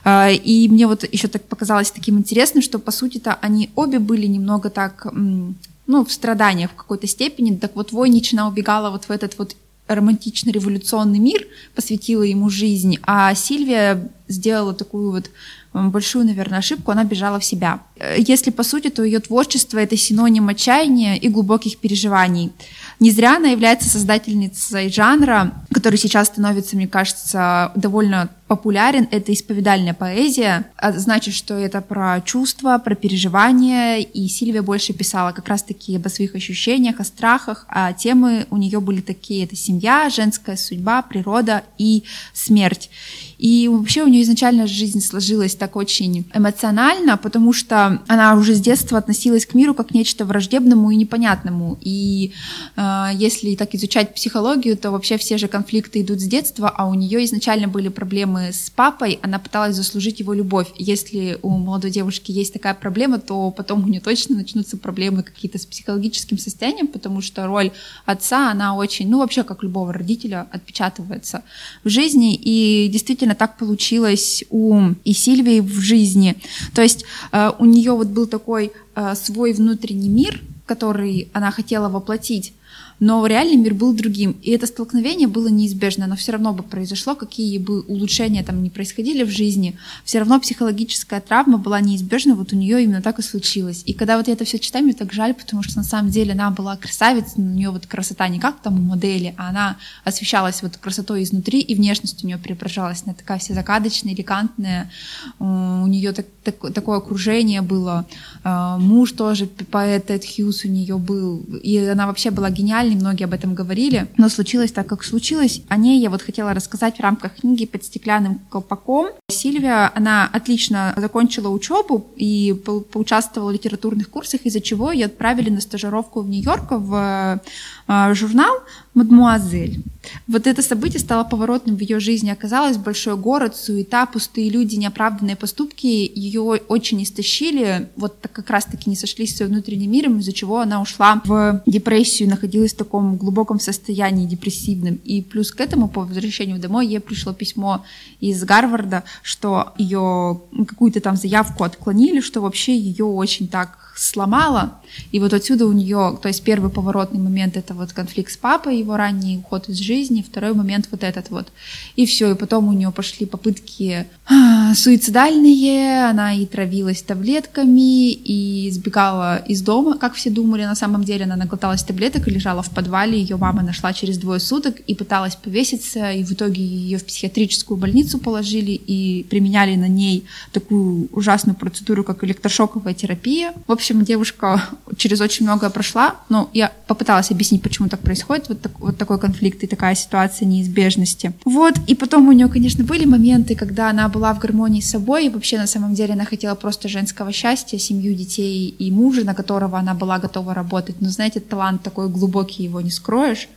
А, 0.04 0.30
и 0.30 0.68
мне 0.68 0.86
вот 0.86 1.04
еще 1.10 1.28
так 1.28 1.44
показалось 1.44 1.90
таким 1.90 2.18
интересным, 2.18 2.62
что 2.62 2.78
по 2.78 2.90
сути-то 2.90 3.38
они 3.40 3.70
обе 3.74 3.98
были 3.98 4.26
немного 4.26 4.70
так, 4.70 5.06
ну, 5.12 6.04
в 6.04 6.12
страданиях 6.12 6.70
в 6.70 6.74
какой-то 6.76 7.06
степени. 7.06 7.56
Так 7.56 7.76
вот, 7.76 7.92
Войничина 7.92 8.48
убегала 8.48 8.90
вот 8.90 9.04
в 9.04 9.10
этот 9.10 9.38
вот 9.38 9.56
романтично-революционный 9.88 11.18
мир, 11.18 11.46
посвятила 11.74 12.22
ему 12.22 12.48
жизнь, 12.48 12.98
а 13.02 13.34
Сильвия 13.34 14.10
сделала 14.28 14.74
такую 14.74 15.10
вот 15.10 15.30
большую, 15.72 16.24
наверное, 16.24 16.58
ошибку, 16.58 16.90
она 16.90 17.04
бежала 17.04 17.38
в 17.38 17.44
себя. 17.44 17.80
Э, 18.02 18.16
если 18.18 18.50
по 18.50 18.64
сути, 18.64 18.90
то 18.90 19.04
ее 19.04 19.20
творчество— 19.20 19.78
это 19.78 19.96
синоним 19.96 20.48
отчаяния 20.48 21.16
и 21.16 21.28
глубоких 21.28 21.78
переживаний. 21.78 22.52
Не 22.98 23.10
зря 23.10 23.36
она 23.36 23.48
является 23.48 23.88
создательницей 23.88 24.90
жанра, 24.90 25.52
который 25.72 25.98
сейчас 25.98 26.28
становится, 26.28 26.76
мне 26.76 26.88
кажется, 26.88 27.72
довольно 27.74 28.28
популярен. 28.46 29.08
Это 29.10 29.32
исповедальная 29.32 29.94
поэзия. 29.94 30.66
А 30.76 30.92
значит, 30.92 31.34
что 31.34 31.54
это 31.54 31.80
про 31.80 32.20
чувства, 32.20 32.78
про 32.78 32.94
переживания. 32.94 33.98
И 33.98 34.28
Сильвия 34.28 34.62
больше 34.62 34.92
писала 34.92 35.32
как 35.32 35.48
раз-таки 35.48 35.96
об 35.96 36.06
своих 36.08 36.34
ощущениях, 36.34 37.00
о 37.00 37.04
страхах. 37.04 37.64
А 37.68 37.92
темы 37.92 38.46
у 38.50 38.56
нее 38.56 38.78
были 38.80 39.00
такие. 39.00 39.44
Это 39.44 39.56
семья, 39.56 40.10
женская 40.10 40.56
судьба, 40.56 41.02
природа 41.02 41.62
и 41.78 42.04
смерть. 42.34 42.90
И 43.38 43.68
вообще 43.68 44.04
у 44.04 44.08
нее 44.08 44.22
изначально 44.22 44.66
жизнь 44.66 45.00
сложилась 45.00 45.56
так 45.56 45.74
очень 45.74 46.24
эмоционально, 46.34 47.16
потому 47.16 47.52
что 47.52 47.91
она 48.08 48.34
уже 48.34 48.54
с 48.54 48.60
детства 48.60 48.98
относилась 48.98 49.46
к 49.46 49.54
миру 49.54 49.74
как 49.74 49.88
к 49.88 49.94
нечто 49.94 50.24
враждебному 50.24 50.90
и 50.90 50.96
непонятному. 50.96 51.78
И 51.80 52.32
э, 52.76 53.08
если 53.14 53.54
так 53.56 53.74
изучать 53.74 54.14
психологию, 54.14 54.76
то 54.76 54.90
вообще 54.90 55.18
все 55.18 55.38
же 55.38 55.48
конфликты 55.48 56.00
идут 56.00 56.20
с 56.20 56.24
детства, 56.24 56.72
а 56.74 56.88
у 56.88 56.94
нее 56.94 57.24
изначально 57.24 57.68
были 57.68 57.88
проблемы 57.88 58.52
с 58.52 58.70
папой, 58.70 59.18
она 59.22 59.38
пыталась 59.38 59.76
заслужить 59.76 60.20
его 60.20 60.32
любовь. 60.32 60.68
Если 60.76 61.38
у 61.42 61.50
молодой 61.50 61.90
девушки 61.90 62.32
есть 62.32 62.52
такая 62.52 62.74
проблема, 62.74 63.18
то 63.18 63.50
потом 63.50 63.84
у 63.84 63.88
нее 63.88 64.00
точно 64.00 64.36
начнутся 64.36 64.76
проблемы 64.76 65.22
какие-то 65.22 65.58
с 65.58 65.66
психологическим 65.66 66.38
состоянием, 66.38 66.86
потому 66.86 67.20
что 67.20 67.46
роль 67.46 67.70
отца, 68.06 68.50
она 68.50 68.74
очень, 68.74 69.08
ну 69.08 69.18
вообще 69.18 69.42
как 69.42 69.62
любого 69.62 69.92
родителя, 69.92 70.46
отпечатывается 70.50 71.42
в 71.84 71.88
жизни. 71.88 72.34
И 72.34 72.88
действительно 72.88 73.34
так 73.34 73.58
получилось 73.58 74.44
у 74.50 74.92
и 75.04 75.12
Сильвии 75.12 75.60
в 75.60 75.80
жизни. 75.80 76.36
То 76.74 76.82
есть 76.82 77.04
э, 77.32 77.52
у 77.58 77.64
нее 77.72 77.92
вот 77.92 78.08
был 78.08 78.26
такой 78.26 78.72
э, 78.94 79.14
свой 79.14 79.52
внутренний 79.52 80.08
мир, 80.08 80.40
который 80.66 81.28
она 81.32 81.50
хотела 81.50 81.88
воплотить, 81.88 82.54
но 83.02 83.26
реальный 83.26 83.56
мир 83.56 83.74
был 83.74 83.92
другим. 83.94 84.36
И 84.42 84.52
это 84.52 84.68
столкновение 84.68 85.26
было 85.26 85.48
неизбежно, 85.48 86.06
но 86.06 86.14
все 86.14 86.30
равно 86.30 86.52
бы 86.52 86.62
произошло, 86.62 87.16
какие 87.16 87.58
бы 87.58 87.80
улучшения 87.80 88.44
там 88.44 88.62
не 88.62 88.70
происходили 88.70 89.24
в 89.24 89.28
жизни, 89.28 89.76
все 90.04 90.20
равно 90.20 90.38
психологическая 90.38 91.20
травма 91.20 91.58
была 91.58 91.80
неизбежна, 91.80 92.36
вот 92.36 92.52
у 92.52 92.56
нее 92.56 92.84
именно 92.84 93.02
так 93.02 93.18
и 93.18 93.22
случилось. 93.22 93.82
И 93.86 93.92
когда 93.92 94.16
вот 94.18 94.28
я 94.28 94.34
это 94.34 94.44
все 94.44 94.60
читаю, 94.60 94.84
мне 94.84 94.94
так 94.94 95.12
жаль, 95.12 95.34
потому 95.34 95.64
что 95.64 95.78
на 95.78 95.82
самом 95.82 96.12
деле 96.12 96.34
она 96.34 96.52
была 96.52 96.76
красавица, 96.76 97.32
у 97.38 97.42
нее 97.42 97.70
вот 97.70 97.86
красота 97.86 98.28
не 98.28 98.38
как 98.38 98.60
там 98.60 98.78
у 98.78 98.82
модели, 98.82 99.34
а 99.36 99.48
она 99.48 99.78
освещалась 100.04 100.62
вот 100.62 100.76
красотой 100.76 101.24
изнутри, 101.24 101.58
и 101.58 101.74
внешность 101.74 102.22
у 102.22 102.26
нее 102.28 102.38
преображалась, 102.38 103.02
она 103.04 103.14
такая 103.14 103.40
вся 103.40 103.52
загадочная, 103.54 104.14
элегантная, 104.14 104.92
у 105.40 105.88
нее 105.88 106.12
так, 106.12 106.26
так, 106.44 106.72
такое 106.72 106.98
окружение 106.98 107.62
было, 107.62 108.06
а, 108.44 108.78
муж 108.78 109.10
тоже 109.10 109.46
поэт 109.46 110.08
Эд 110.08 110.24
Хьюз 110.24 110.64
у 110.66 110.68
нее 110.68 110.98
был, 110.98 111.40
и 111.64 111.78
она 111.78 112.06
вообще 112.06 112.30
была 112.30 112.48
гениальной, 112.92 113.00
многие 113.00 113.24
об 113.24 113.32
этом 113.34 113.54
говорили, 113.54 114.06
но 114.16 114.28
случилось 114.28 114.72
так, 114.72 114.86
как 114.86 115.04
случилось. 115.04 115.62
О 115.68 115.76
ней 115.76 116.00
я 116.00 116.10
вот 116.10 116.22
хотела 116.22 116.54
рассказать 116.54 116.96
в 116.96 117.00
рамках 117.00 117.36
книги 117.36 117.66
«Под 117.66 117.84
стеклянным 117.84 118.40
колпаком». 118.50 119.08
Сильвия, 119.28 119.90
она 119.94 120.28
отлично 120.32 120.94
закончила 120.96 121.48
учебу 121.48 122.06
и 122.16 122.54
поучаствовала 122.92 123.50
в 123.50 123.54
литературных 123.54 124.08
курсах, 124.10 124.42
из-за 124.44 124.60
чего 124.60 124.92
ее 124.92 125.06
отправили 125.06 125.50
на 125.50 125.60
стажировку 125.60 126.20
в 126.20 126.28
Нью-Йорк 126.28 126.66
в 126.70 127.40
а, 127.86 128.14
журнал 128.14 128.54
«Мадмуазель». 128.94 129.82
Вот 130.26 130.46
это 130.46 130.62
событие 130.62 131.00
стало 131.00 131.24
поворотным 131.24 131.76
в 131.76 131.80
ее 131.80 132.00
жизни. 132.00 132.30
Оказалось, 132.30 132.76
большой 132.76 133.16
город, 133.16 133.56
суета, 133.56 134.06
пустые 134.06 134.50
люди, 134.50 134.76
неоправданные 134.76 135.36
поступки 135.36 135.86
ее 135.86 136.42
очень 136.42 137.02
истощили. 137.02 137.88
Вот 137.96 138.20
так 138.20 138.32
как 138.32 138.50
раз-таки 138.50 138.90
не 138.90 138.96
сошлись 138.96 139.34
с 139.34 139.36
своим 139.36 139.52
внутренним 139.52 139.90
миром, 139.90 140.18
из-за 140.18 140.32
чего 140.32 140.60
она 140.60 140.80
ушла 140.80 141.20
в 141.24 141.62
депрессию, 141.66 142.28
находилась 142.28 142.72
в 142.72 142.76
таком 142.76 143.16
глубоком 143.16 143.60
состоянии 143.60 144.26
депрессивном. 144.26 144.96
И 145.04 145.22
плюс 145.22 145.52
к 145.52 145.60
этому, 145.60 145.88
по 145.88 146.02
возвращению 146.02 146.58
домой, 146.58 146.86
ей 146.86 147.00
пришло 147.00 147.32
письмо 147.32 147.84
из 148.20 148.42
Гарварда, 148.44 149.04
что 149.22 149.72
ее 149.78 150.40
какую-то 150.66 151.00
там 151.00 151.16
заявку 151.16 151.64
отклонили, 151.64 152.20
что 152.20 152.40
вообще 152.40 152.76
ее 152.76 153.04
очень 153.04 153.48
так 153.48 153.91
сломала. 153.94 154.78
И 155.10 155.20
вот 155.20 155.32
отсюда 155.32 155.66
у 155.66 155.72
нее, 155.72 156.18
то 156.20 156.28
есть 156.28 156.42
первый 156.42 156.70
поворотный 156.70 157.20
момент 157.20 157.56
это 157.56 157.74
вот 157.74 157.92
конфликт 157.92 158.32
с 158.32 158.36
папой, 158.36 158.78
его 158.78 158.96
ранний 158.96 159.38
уход 159.38 159.68
из 159.68 159.78
жизни, 159.78 160.24
второй 160.26 160.54
момент 160.54 160.88
вот 160.90 161.02
этот 161.02 161.30
вот. 161.30 161.48
И 161.96 162.06
все, 162.06 162.32
и 162.32 162.34
потом 162.34 162.68
у 162.68 162.72
нее 162.72 162.90
пошли 162.90 163.26
попытки 163.26 164.06
а, 164.26 164.74
суицидальные, 164.74 166.06
она 166.06 166.34
и 166.34 166.46
травилась 166.46 167.02
таблетками, 167.02 168.12
и 168.12 168.70
сбегала 168.70 169.36
из 169.36 169.62
дома, 169.62 169.98
как 169.98 170.14
все 170.14 170.30
думали, 170.30 170.64
на 170.64 170.74
самом 170.74 171.04
деле 171.04 171.24
она 171.24 171.36
наглоталась 171.36 171.82
таблеток 171.82 172.28
и 172.28 172.30
лежала 172.30 172.62
в 172.62 172.70
подвале, 172.70 173.20
ее 173.20 173.36
мама 173.36 173.62
нашла 173.62 173.92
через 173.92 174.18
двое 174.18 174.40
суток 174.40 174.80
и 174.80 174.94
пыталась 174.94 175.36
повеситься, 175.36 176.12
и 176.12 176.24
в 176.24 176.32
итоге 176.32 176.62
ее 176.62 176.98
в 176.98 177.04
психиатрическую 177.04 177.76
больницу 177.76 178.18
положили 178.18 178.72
и 178.72 179.24
применяли 179.28 179.76
на 179.76 179.88
ней 179.88 180.24
такую 180.52 181.08
ужасную 181.12 181.56
процедуру, 181.56 182.04
как 182.04 182.24
электрошоковая 182.24 182.94
терапия. 182.94 183.52
В 183.66 183.72
общем, 183.72 183.81
девушка 183.90 184.62
через 184.96 185.20
очень 185.20 185.44
многое 185.44 185.70
прошла, 185.70 186.16
но 186.28 186.48
я 186.52 186.72
попыталась 186.86 187.30
объяснить, 187.30 187.62
почему 187.62 187.88
так 187.88 188.00
происходит, 188.00 188.48
вот, 188.48 188.60
так, 188.60 188.78
вот 188.80 188.96
такой 188.96 189.18
конфликт 189.18 189.62
и 189.62 189.66
такая 189.66 189.94
ситуация 189.94 190.46
неизбежности. 190.46 191.32
Вот, 191.44 191.74
и 191.86 191.94
потом 191.94 192.28
у 192.28 192.32
нее, 192.32 192.48
конечно, 192.48 192.84
были 192.84 193.04
моменты, 193.04 193.54
когда 193.54 193.90
она 193.90 194.08
была 194.08 194.32
в 194.34 194.38
гармонии 194.38 194.80
с 194.80 194.90
собой, 194.90 195.26
и 195.26 195.28
вообще 195.28 195.58
на 195.58 195.66
самом 195.66 195.94
деле 195.94 196.14
она 196.14 196.24
хотела 196.24 196.54
просто 196.54 196.88
женского 196.88 197.32
счастья, 197.32 197.78
семью, 197.78 198.14
детей 198.14 198.68
и 198.68 198.90
мужа, 198.90 199.24
на 199.24 199.34
которого 199.34 199.78
она 199.78 199.94
была 199.94 200.18
готова 200.18 200.54
работать. 200.54 201.00
Но, 201.00 201.10
знаете, 201.10 201.40
талант 201.40 201.82
такой 201.82 202.08
глубокий, 202.08 202.62
его 202.62 202.80
не 202.80 202.90
скроешь 202.90 203.48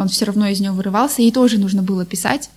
он 0.00 0.08
все 0.08 0.24
равно 0.24 0.46
из 0.46 0.60
нее 0.60 0.72
вырывался, 0.72 1.22
ей 1.22 1.30
тоже 1.30 1.58
нужно 1.58 1.82
было 1.82 2.06
писать. 2.06 2.50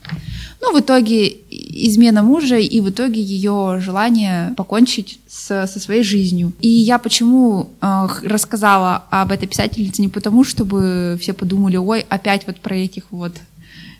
Ну, 0.61 0.73
в 0.73 0.79
итоге 0.79 1.27
измена 1.27 2.23
мужа 2.23 2.57
и 2.57 2.79
в 2.79 2.89
итоге 2.89 3.21
ее 3.21 3.81
желание 3.81 4.53
покончить 4.55 5.19
с, 5.27 5.67
со 5.67 5.79
своей 5.79 6.03
жизнью. 6.03 6.53
И 6.61 6.69
я 6.69 6.99
почему 6.99 7.69
э, 7.81 8.07
рассказала 8.23 9.03
об 9.09 9.31
этой 9.31 9.47
писательнице 9.47 10.01
не 10.01 10.07
потому, 10.07 10.45
чтобы 10.45 11.17
все 11.19 11.33
подумали, 11.33 11.75
ой, 11.75 12.05
опять 12.07 12.47
вот 12.47 12.61
про 12.61 12.77
этих 12.77 13.03
вот 13.11 13.33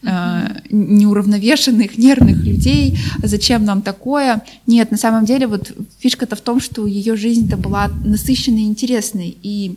э, 0.04 0.48
неуравновешенных, 0.70 1.98
нервных 1.98 2.44
людей, 2.46 2.98
зачем 3.22 3.66
нам 3.66 3.82
такое. 3.82 4.42
Нет, 4.68 4.90
на 4.90 4.98
самом 4.98 5.26
деле 5.26 5.48
вот 5.48 5.74
фишка-то 6.00 6.38
в 6.38 6.42
том, 6.42 6.62
что 6.62 6.88
ее 6.88 7.18
жизнь-то 7.18 7.58
была 7.58 7.90
насыщенной 8.06 8.62
и 8.62 8.68
интересной, 8.68 9.38
и 9.44 9.76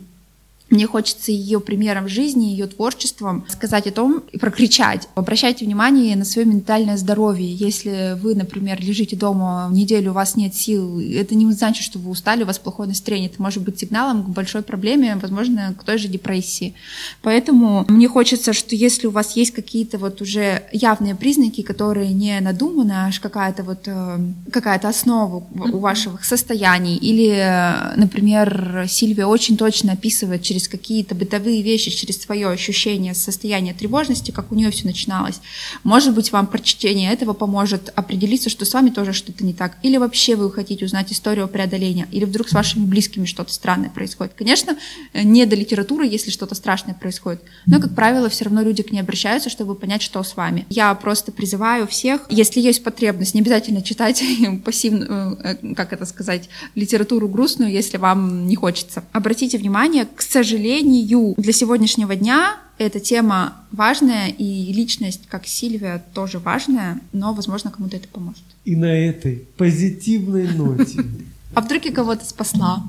мне 0.69 0.85
хочется 0.85 1.31
ее 1.31 1.59
примером 1.59 2.07
жизни, 2.07 2.47
ее 2.47 2.67
творчеством 2.67 3.45
сказать 3.47 3.87
о 3.87 3.91
том 3.91 4.23
и 4.31 4.37
прокричать. 4.37 5.07
Обращайте 5.15 5.65
внимание 5.65 6.15
на 6.15 6.25
свое 6.25 6.45
ментальное 6.45 6.97
здоровье. 6.97 7.53
Если 7.53 8.17
вы, 8.21 8.35
например, 8.35 8.81
лежите 8.81 9.15
дома 9.15 9.69
неделю, 9.71 10.11
у 10.11 10.13
вас 10.13 10.35
нет 10.35 10.55
сил, 10.55 10.99
это 10.99 11.35
не 11.35 11.51
значит, 11.53 11.83
что 11.83 11.99
вы 11.99 12.11
устали, 12.11 12.43
у 12.43 12.45
вас 12.45 12.59
плохое 12.59 12.89
настроение. 12.89 13.29
Это 13.29 13.41
может 13.41 13.63
быть 13.63 13.79
сигналом 13.79 14.23
к 14.23 14.29
большой 14.29 14.61
проблеме, 14.61 15.17
возможно, 15.21 15.73
к 15.79 15.83
той 15.83 15.97
же 15.97 16.07
депрессии. 16.07 16.73
Поэтому 17.21 17.85
мне 17.87 18.07
хочется, 18.07 18.53
что 18.53 18.75
если 18.75 19.07
у 19.07 19.11
вас 19.11 19.35
есть 19.35 19.51
какие-то 19.51 19.97
вот 19.97 20.21
уже 20.21 20.63
явные 20.71 21.15
признаки, 21.15 21.61
которые 21.61 22.13
не 22.13 22.39
надуманы, 22.41 22.91
а 22.91 23.07
аж 23.07 23.19
какая-то 23.19 23.63
вот 23.63 23.83
э, 23.85 24.19
какая-то 24.51 24.89
основа 24.89 25.43
у 25.53 25.77
ваших 25.79 26.25
состояний, 26.25 26.97
или, 26.97 27.95
например, 27.95 28.85
Сильвия 28.87 29.25
очень 29.25 29.57
точно 29.57 29.93
описывает 29.93 30.41
через 30.41 30.56
через 30.57 30.67
какие-то 30.67 31.13
бытовые 31.13 31.61
вещи, 31.61 31.91
через 31.91 32.19
свое 32.19 32.49
ощущение 32.49 33.13
состояния 33.13 33.73
тревожности, 33.73 34.31
как 34.31 34.51
у 34.51 34.55
нее 34.55 34.71
все 34.71 34.85
начиналось. 34.85 35.39
Может 35.83 36.15
быть, 36.15 36.31
вам 36.31 36.47
прочтение 36.47 37.13
этого 37.13 37.33
поможет 37.33 37.91
определиться, 37.95 38.49
что 38.49 38.65
с 38.65 38.73
вами 38.73 38.89
тоже 38.89 39.13
что-то 39.13 39.45
не 39.45 39.53
так. 39.53 39.77
Или 39.83 39.97
вообще 39.97 40.35
вы 40.35 40.51
хотите 40.51 40.85
узнать 40.85 41.11
историю 41.11 41.47
преодоления, 41.47 42.07
или 42.11 42.25
вдруг 42.25 42.49
с 42.49 42.53
вашими 42.53 42.85
близкими 42.85 43.25
что-то 43.25 43.53
странное 43.53 43.89
происходит. 43.89 44.33
Конечно, 44.35 44.77
не 45.13 45.45
до 45.45 45.55
литературы, 45.55 46.07
если 46.07 46.31
что-то 46.31 46.55
страшное 46.55 46.95
происходит, 46.95 47.41
но, 47.67 47.79
как 47.79 47.93
правило, 47.93 48.27
все 48.29 48.45
равно 48.45 48.63
люди 48.63 48.81
к 48.81 48.91
ней 48.91 49.01
обращаются, 49.01 49.49
чтобы 49.49 49.75
понять, 49.75 50.01
что 50.01 50.23
с 50.23 50.35
вами. 50.35 50.65
Я 50.69 50.93
просто 50.95 51.31
призываю 51.31 51.85
всех, 51.87 52.21
если 52.29 52.61
есть 52.61 52.83
потребность, 52.83 53.35
не 53.35 53.41
обязательно 53.41 53.83
читать 53.83 54.23
пассивную, 54.65 55.37
э, 55.43 55.75
как 55.75 55.93
это 55.93 56.05
сказать, 56.05 56.49
литературу 56.73 57.27
грустную, 57.27 57.71
если 57.71 57.97
вам 57.97 58.47
не 58.47 58.55
хочется. 58.55 59.03
Обратите 59.11 59.59
внимание, 59.59 60.07
к 60.15 60.21
сожалению, 60.21 60.46
сожалению, 60.47 61.33
для 61.37 61.53
сегодняшнего 61.53 62.15
дня 62.15 62.57
эта 62.77 62.99
тема 62.99 63.55
важная, 63.71 64.29
и 64.29 64.71
личность, 64.71 65.21
как 65.27 65.45
Сильвия, 65.45 66.03
тоже 66.13 66.39
важная, 66.39 66.99
но, 67.11 67.33
возможно, 67.33 67.71
кому-то 67.71 67.97
это 67.97 68.07
поможет. 68.07 68.43
И 68.65 68.75
на 68.75 68.85
этой 68.85 69.45
позитивной 69.57 70.47
ноте. 70.47 70.99
А 71.53 71.61
вдруг 71.61 71.85
я 71.85 71.91
кого-то 71.93 72.25
спасла? 72.25 72.83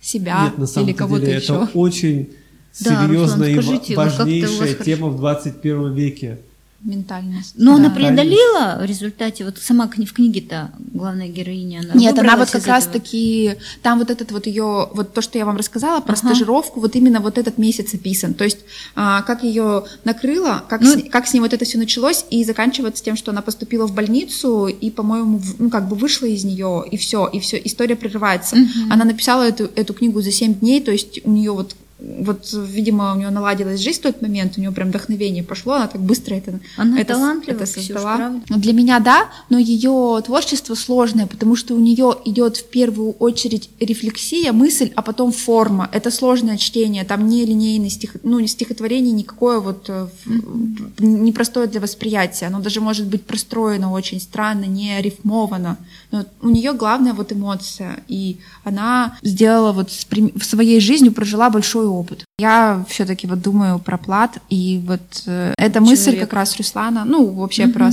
Себя 0.00 0.44
Нет, 0.44 0.58
на 0.58 0.66
самом 0.66 0.88
или 0.88 0.96
кого-то 0.96 1.26
деле, 1.26 1.38
еще? 1.38 1.54
Это 1.64 1.70
очень 1.74 2.30
серьезная 2.72 3.50
и 3.50 3.94
важнейшая 3.94 4.74
тема 4.74 5.08
в 5.08 5.16
21 5.16 5.92
веке 5.92 6.38
ментальность. 6.82 7.52
Но 7.56 7.76
да, 7.76 7.84
она 7.84 7.94
преодолела 7.94 8.78
в 8.80 8.84
результате, 8.84 9.44
вот 9.44 9.58
сама 9.58 9.86
в 9.86 10.12
книге-то 10.12 10.70
главная 10.78 11.28
героиня, 11.28 11.80
она 11.80 11.94
Нет, 11.94 12.18
она 12.18 12.36
вот 12.36 12.50
как 12.50 12.66
раз 12.66 12.84
этого. 12.84 13.00
таки, 13.00 13.56
там 13.82 13.98
вот 13.98 14.10
этот 14.10 14.32
вот 14.32 14.46
ее, 14.46 14.88
вот 14.92 15.12
то, 15.12 15.20
что 15.20 15.36
я 15.36 15.44
вам 15.44 15.56
рассказала 15.56 16.00
про 16.00 16.14
ага. 16.14 16.28
стажировку, 16.28 16.80
вот 16.80 16.96
именно 16.96 17.20
вот 17.20 17.36
этот 17.36 17.58
месяц 17.58 17.92
описан, 17.92 18.32
то 18.34 18.44
есть 18.44 18.58
а, 18.94 19.22
как 19.22 19.42
ее 19.42 19.84
накрыло, 20.04 20.64
как, 20.68 20.80
ну, 20.80 20.98
с, 20.98 21.02
как 21.10 21.26
с 21.26 21.34
ней 21.34 21.40
вот 21.40 21.52
это 21.52 21.64
все 21.64 21.76
началось, 21.76 22.24
и 22.30 22.44
заканчивается 22.44 23.04
тем, 23.04 23.16
что 23.16 23.30
она 23.30 23.42
поступила 23.42 23.86
в 23.86 23.94
больницу, 23.94 24.66
и, 24.66 24.90
по-моему, 24.90 25.40
ну 25.58 25.68
как 25.68 25.88
бы 25.88 25.96
вышла 25.96 26.26
из 26.26 26.44
нее, 26.44 26.84
и 26.90 26.96
все, 26.96 27.26
и 27.26 27.40
все, 27.40 27.60
история 27.62 27.96
прерывается. 27.96 28.56
Угу. 28.56 28.90
Она 28.90 29.04
написала 29.04 29.42
эту, 29.42 29.70
эту 29.74 29.92
книгу 29.92 30.22
за 30.22 30.32
7 30.32 30.54
дней, 30.54 30.80
то 30.80 30.92
есть 30.92 31.20
у 31.24 31.30
нее 31.30 31.52
вот 31.52 31.76
вот, 32.00 32.48
видимо, 32.52 33.12
у 33.12 33.16
нее 33.16 33.30
наладилась 33.30 33.80
жизнь 33.80 33.98
в 34.00 34.02
тот 34.02 34.22
момент, 34.22 34.54
у 34.56 34.60
нее 34.60 34.72
прям 34.72 34.88
вдохновение 34.88 35.42
пошло, 35.42 35.74
она 35.74 35.86
так 35.86 36.00
быстро 36.00 36.34
это, 36.34 36.60
она 36.76 37.00
это, 37.00 37.14
талантлива, 37.14 37.56
это 37.56 37.66
создала. 37.66 38.16
Ксюш, 38.46 38.60
Для 38.60 38.72
меня 38.72 39.00
да, 39.00 39.28
но 39.48 39.58
ее 39.58 40.22
творчество 40.24 40.74
сложное, 40.74 41.26
потому 41.26 41.56
что 41.56 41.74
у 41.74 41.78
нее 41.78 42.14
идет 42.24 42.56
в 42.56 42.68
первую 42.70 43.12
очередь 43.12 43.70
рефлексия, 43.80 44.52
мысль, 44.52 44.92
а 44.96 45.02
потом 45.02 45.32
форма. 45.32 45.88
Это 45.92 46.10
сложное 46.10 46.56
чтение, 46.56 47.04
там 47.04 47.28
не 47.28 47.44
линейный 47.44 47.90
стих, 47.90 48.16
ну, 48.22 48.44
стихотворение 48.46 49.12
никакое 49.12 49.60
вот 49.60 49.88
mm-hmm. 49.88 51.00
непростое 51.00 51.66
для 51.66 51.80
восприятия, 51.80 52.46
оно 52.46 52.60
даже 52.60 52.80
может 52.80 53.06
быть 53.06 53.24
простроено 53.24 53.92
очень 53.92 54.20
странно, 54.20 54.64
не 54.64 55.00
рифмовано. 55.00 55.76
Но 56.10 56.24
у 56.40 56.48
нее 56.48 56.72
главная 56.72 57.12
вот 57.12 57.32
эмоция, 57.32 58.02
и 58.08 58.38
она 58.64 59.18
сделала 59.22 59.72
вот 59.72 59.90
в 59.90 60.44
своей 60.44 60.80
жизни 60.80 61.08
прожила 61.10 61.50
большой 61.50 61.89
опыт. 61.90 62.24
Я 62.40 62.84
все-таки 62.88 63.26
вот 63.26 63.42
думаю 63.42 63.78
про 63.78 63.98
плат, 63.98 64.38
и 64.48 64.80
вот 64.86 65.00
э, 65.26 65.52
эта 65.58 65.80
мысль 65.82 66.12
Человек. 66.12 66.20
как 66.22 66.32
раз 66.32 66.56
Руслана, 66.56 67.04
ну, 67.04 67.26
вообще 67.26 67.64
угу. 67.64 67.74
про, 67.74 67.90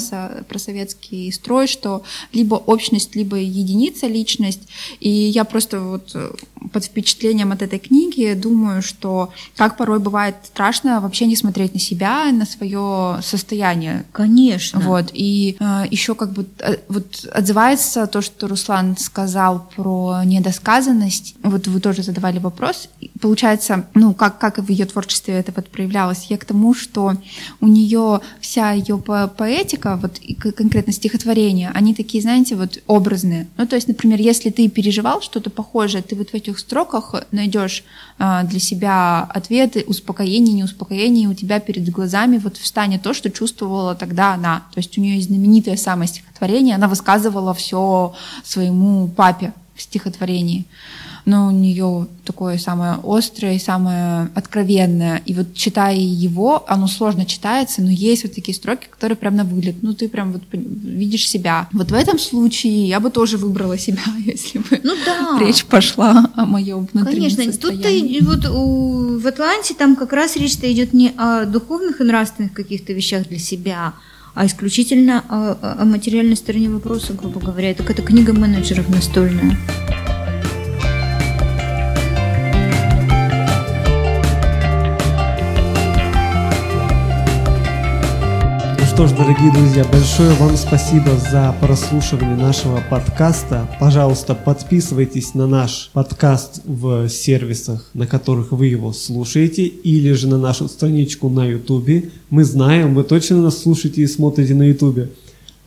про 0.47 0.59
советский 0.59 1.31
строй, 1.33 1.67
что 1.67 2.03
либо 2.31 2.55
общность, 2.55 3.15
либо 3.15 3.35
единица 3.35 4.07
личность, 4.07 4.61
и 5.01 5.09
я 5.09 5.43
просто 5.43 5.81
вот 5.81 6.11
э, 6.13 6.31
под 6.71 6.85
впечатлением 6.85 7.51
от 7.51 7.61
этой 7.61 7.79
книги 7.79 8.33
думаю, 8.33 8.81
что 8.81 9.31
как 9.57 9.75
порой 9.75 9.99
бывает 9.99 10.35
страшно 10.43 11.01
вообще 11.01 11.25
не 11.25 11.35
смотреть 11.35 11.73
на 11.73 11.79
себя, 11.79 12.31
на 12.31 12.45
свое 12.45 13.19
состояние. 13.21 14.05
Конечно. 14.13 14.79
Вот, 14.79 15.09
и 15.13 15.57
э, 15.59 15.83
еще 15.91 16.15
как 16.15 16.31
бы 16.31 16.45
э, 16.59 16.77
вот 16.87 17.25
отзывается 17.33 18.07
то, 18.07 18.21
что 18.21 18.47
Руслан 18.47 18.95
сказал 18.97 19.69
про 19.75 20.23
недосказанность, 20.23 21.35
вот 21.43 21.67
вы 21.67 21.81
тоже 21.81 22.01
задавали 22.01 22.39
вопрос, 22.39 22.87
получается, 23.19 23.85
ну, 23.93 24.13
как 24.13 24.36
как, 24.39 24.57
в 24.57 24.69
ее 24.69 24.85
творчестве 24.85 25.35
это 25.35 25.51
вот 25.55 25.69
проявлялось. 25.69 26.27
Я 26.29 26.37
к 26.37 26.45
тому, 26.45 26.73
что 26.73 27.13
у 27.61 27.67
нее 27.67 28.21
вся 28.39 28.71
ее 28.71 28.97
по 28.97 29.27
поэтика, 29.27 29.99
вот 30.01 30.19
конкретно 30.55 30.93
стихотворения, 30.93 31.71
они 31.73 31.93
такие, 31.93 32.21
знаете, 32.21 32.55
вот 32.55 32.79
образные. 32.87 33.47
Ну, 33.57 33.67
то 33.67 33.75
есть, 33.75 33.87
например, 33.87 34.19
если 34.19 34.49
ты 34.49 34.69
переживал 34.69 35.21
что-то 35.21 35.49
похожее, 35.49 36.03
ты 36.03 36.15
вот 36.15 36.29
в 36.29 36.33
этих 36.33 36.59
строках 36.59 37.15
найдешь 37.31 37.83
э, 38.19 38.41
для 38.43 38.59
себя 38.59 39.23
ответы, 39.23 39.83
успокоение, 39.87 40.53
неуспокоение, 40.53 41.25
и 41.25 41.27
у 41.27 41.33
тебя 41.33 41.59
перед 41.59 41.89
глазами 41.89 42.37
вот 42.37 42.57
встанет 42.57 43.01
то, 43.01 43.13
что 43.13 43.29
чувствовала 43.29 43.95
тогда 43.95 44.33
она. 44.33 44.63
То 44.73 44.79
есть 44.79 44.97
у 44.97 45.01
нее 45.01 45.15
есть 45.15 45.27
знаменитое 45.27 45.77
самое 45.77 46.07
стихотворение, 46.07 46.75
она 46.75 46.87
высказывала 46.87 47.53
все 47.53 48.13
своему 48.43 49.07
папе 49.07 49.53
в 49.77 49.81
стихотворении 49.81 50.65
но 51.27 51.47
у 51.47 51.51
нее 51.51 52.07
такое 52.23 52.57
самое 52.57 52.99
острое 53.03 53.55
и 53.55 53.59
самое 53.59 54.29
откровенное. 54.33 55.21
И 55.25 55.33
вот 55.33 55.53
читая 55.53 55.97
его, 55.97 56.63
оно 56.69 56.87
сложно 56.87 57.25
читается, 57.25 57.81
но 57.81 57.89
есть 57.89 58.23
вот 58.23 58.33
такие 58.33 58.55
строки, 58.55 58.87
которые 58.89 59.17
прям 59.17 59.35
на 59.35 59.43
вылет. 59.43 59.75
Ну, 59.81 59.93
ты 59.93 60.07
прям 60.07 60.31
вот 60.31 60.43
видишь 60.53 61.27
себя. 61.27 61.67
Вот 61.73 61.91
в 61.91 61.93
этом 61.93 62.17
случае 62.17 62.87
я 62.87 63.01
бы 63.01 63.09
тоже 63.09 63.35
выбрала 63.35 63.77
себя, 63.77 64.03
если 64.25 64.59
бы 64.59 64.79
ну, 64.81 64.95
да. 65.05 65.37
речь 65.41 65.65
пошла 65.65 66.31
о 66.33 66.45
моем 66.45 66.87
внутреннем 66.93 67.35
Конечно, 67.35 67.51
тут-то 67.51 67.89
вот 68.21 68.45
у, 68.45 69.19
в 69.19 69.27
Атланте 69.27 69.73
там 69.73 69.97
как 69.97 70.13
раз 70.13 70.37
речь-то 70.37 70.71
идет 70.71 70.93
не 70.93 71.11
о 71.17 71.43
духовных 71.43 71.99
и 71.99 72.05
нравственных 72.05 72.53
каких-то 72.53 72.93
вещах 72.93 73.27
для 73.27 73.37
себя, 73.37 73.95
а 74.37 74.45
исключительно 74.45 75.23
о, 75.29 75.81
о 75.81 75.85
материальной 75.85 76.35
стороне 76.35 76.69
вопроса, 76.69 77.13
грубо 77.13 77.39
говоря. 77.39 77.73
Так 77.73 77.89
это 77.89 78.03
книга 78.03 78.33
менеджеров 78.33 78.87
настольная. 78.87 79.57
Что 88.97 89.05
ж, 89.05 89.11
дорогие 89.11 89.51
друзья, 89.51 89.85
большое 89.91 90.33
вам 90.39 90.57
спасибо 90.57 91.11
за 91.19 91.55
прослушивание 91.61 92.35
нашего 92.35 92.81
подкаста. 92.89 93.69
Пожалуйста, 93.79 94.33
подписывайтесь 94.33 95.35
на 95.35 95.45
наш 95.45 95.91
подкаст 95.93 96.61
в 96.65 97.07
сервисах, 97.07 97.91
на 97.93 98.07
которых 98.07 98.53
вы 98.53 98.65
его 98.65 98.93
слушаете, 98.93 99.65
или 99.67 100.13
же 100.13 100.27
на 100.27 100.39
нашу 100.39 100.67
страничку 100.67 101.29
на 101.29 101.45
YouTube. 101.45 102.09
Мы 102.31 102.43
знаем, 102.43 102.95
вы 102.95 103.03
точно 103.03 103.39
нас 103.39 103.61
слушаете 103.61 104.01
и 104.01 104.07
смотрите 104.07 104.55
на 104.55 104.63
YouTube. 104.63 105.11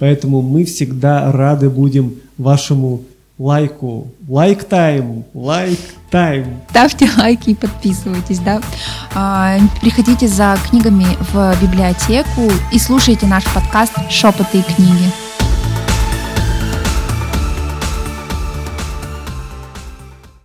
Поэтому 0.01 0.43
мы 0.43 0.64
всегда 0.64 1.31
рады 1.31 1.70
будем 1.70 2.16
вашему 2.37 3.05
лайку. 3.41 4.07
Лайк 4.28 4.64
тайм, 4.64 5.24
лайк 5.34 5.80
тайм. 6.11 6.61
Ставьте 6.70 7.09
лайки 7.16 7.51
и 7.51 7.55
подписывайтесь, 7.55 8.38
да. 8.38 8.61
А, 9.14 9.57
приходите 9.80 10.28
за 10.28 10.57
книгами 10.68 11.07
в 11.32 11.57
библиотеку 11.61 12.53
и 12.70 12.78
слушайте 12.78 13.26
наш 13.26 13.45
подкаст 13.53 13.95
«Шепоты 14.11 14.59
и 14.59 14.62
книги». 14.62 15.30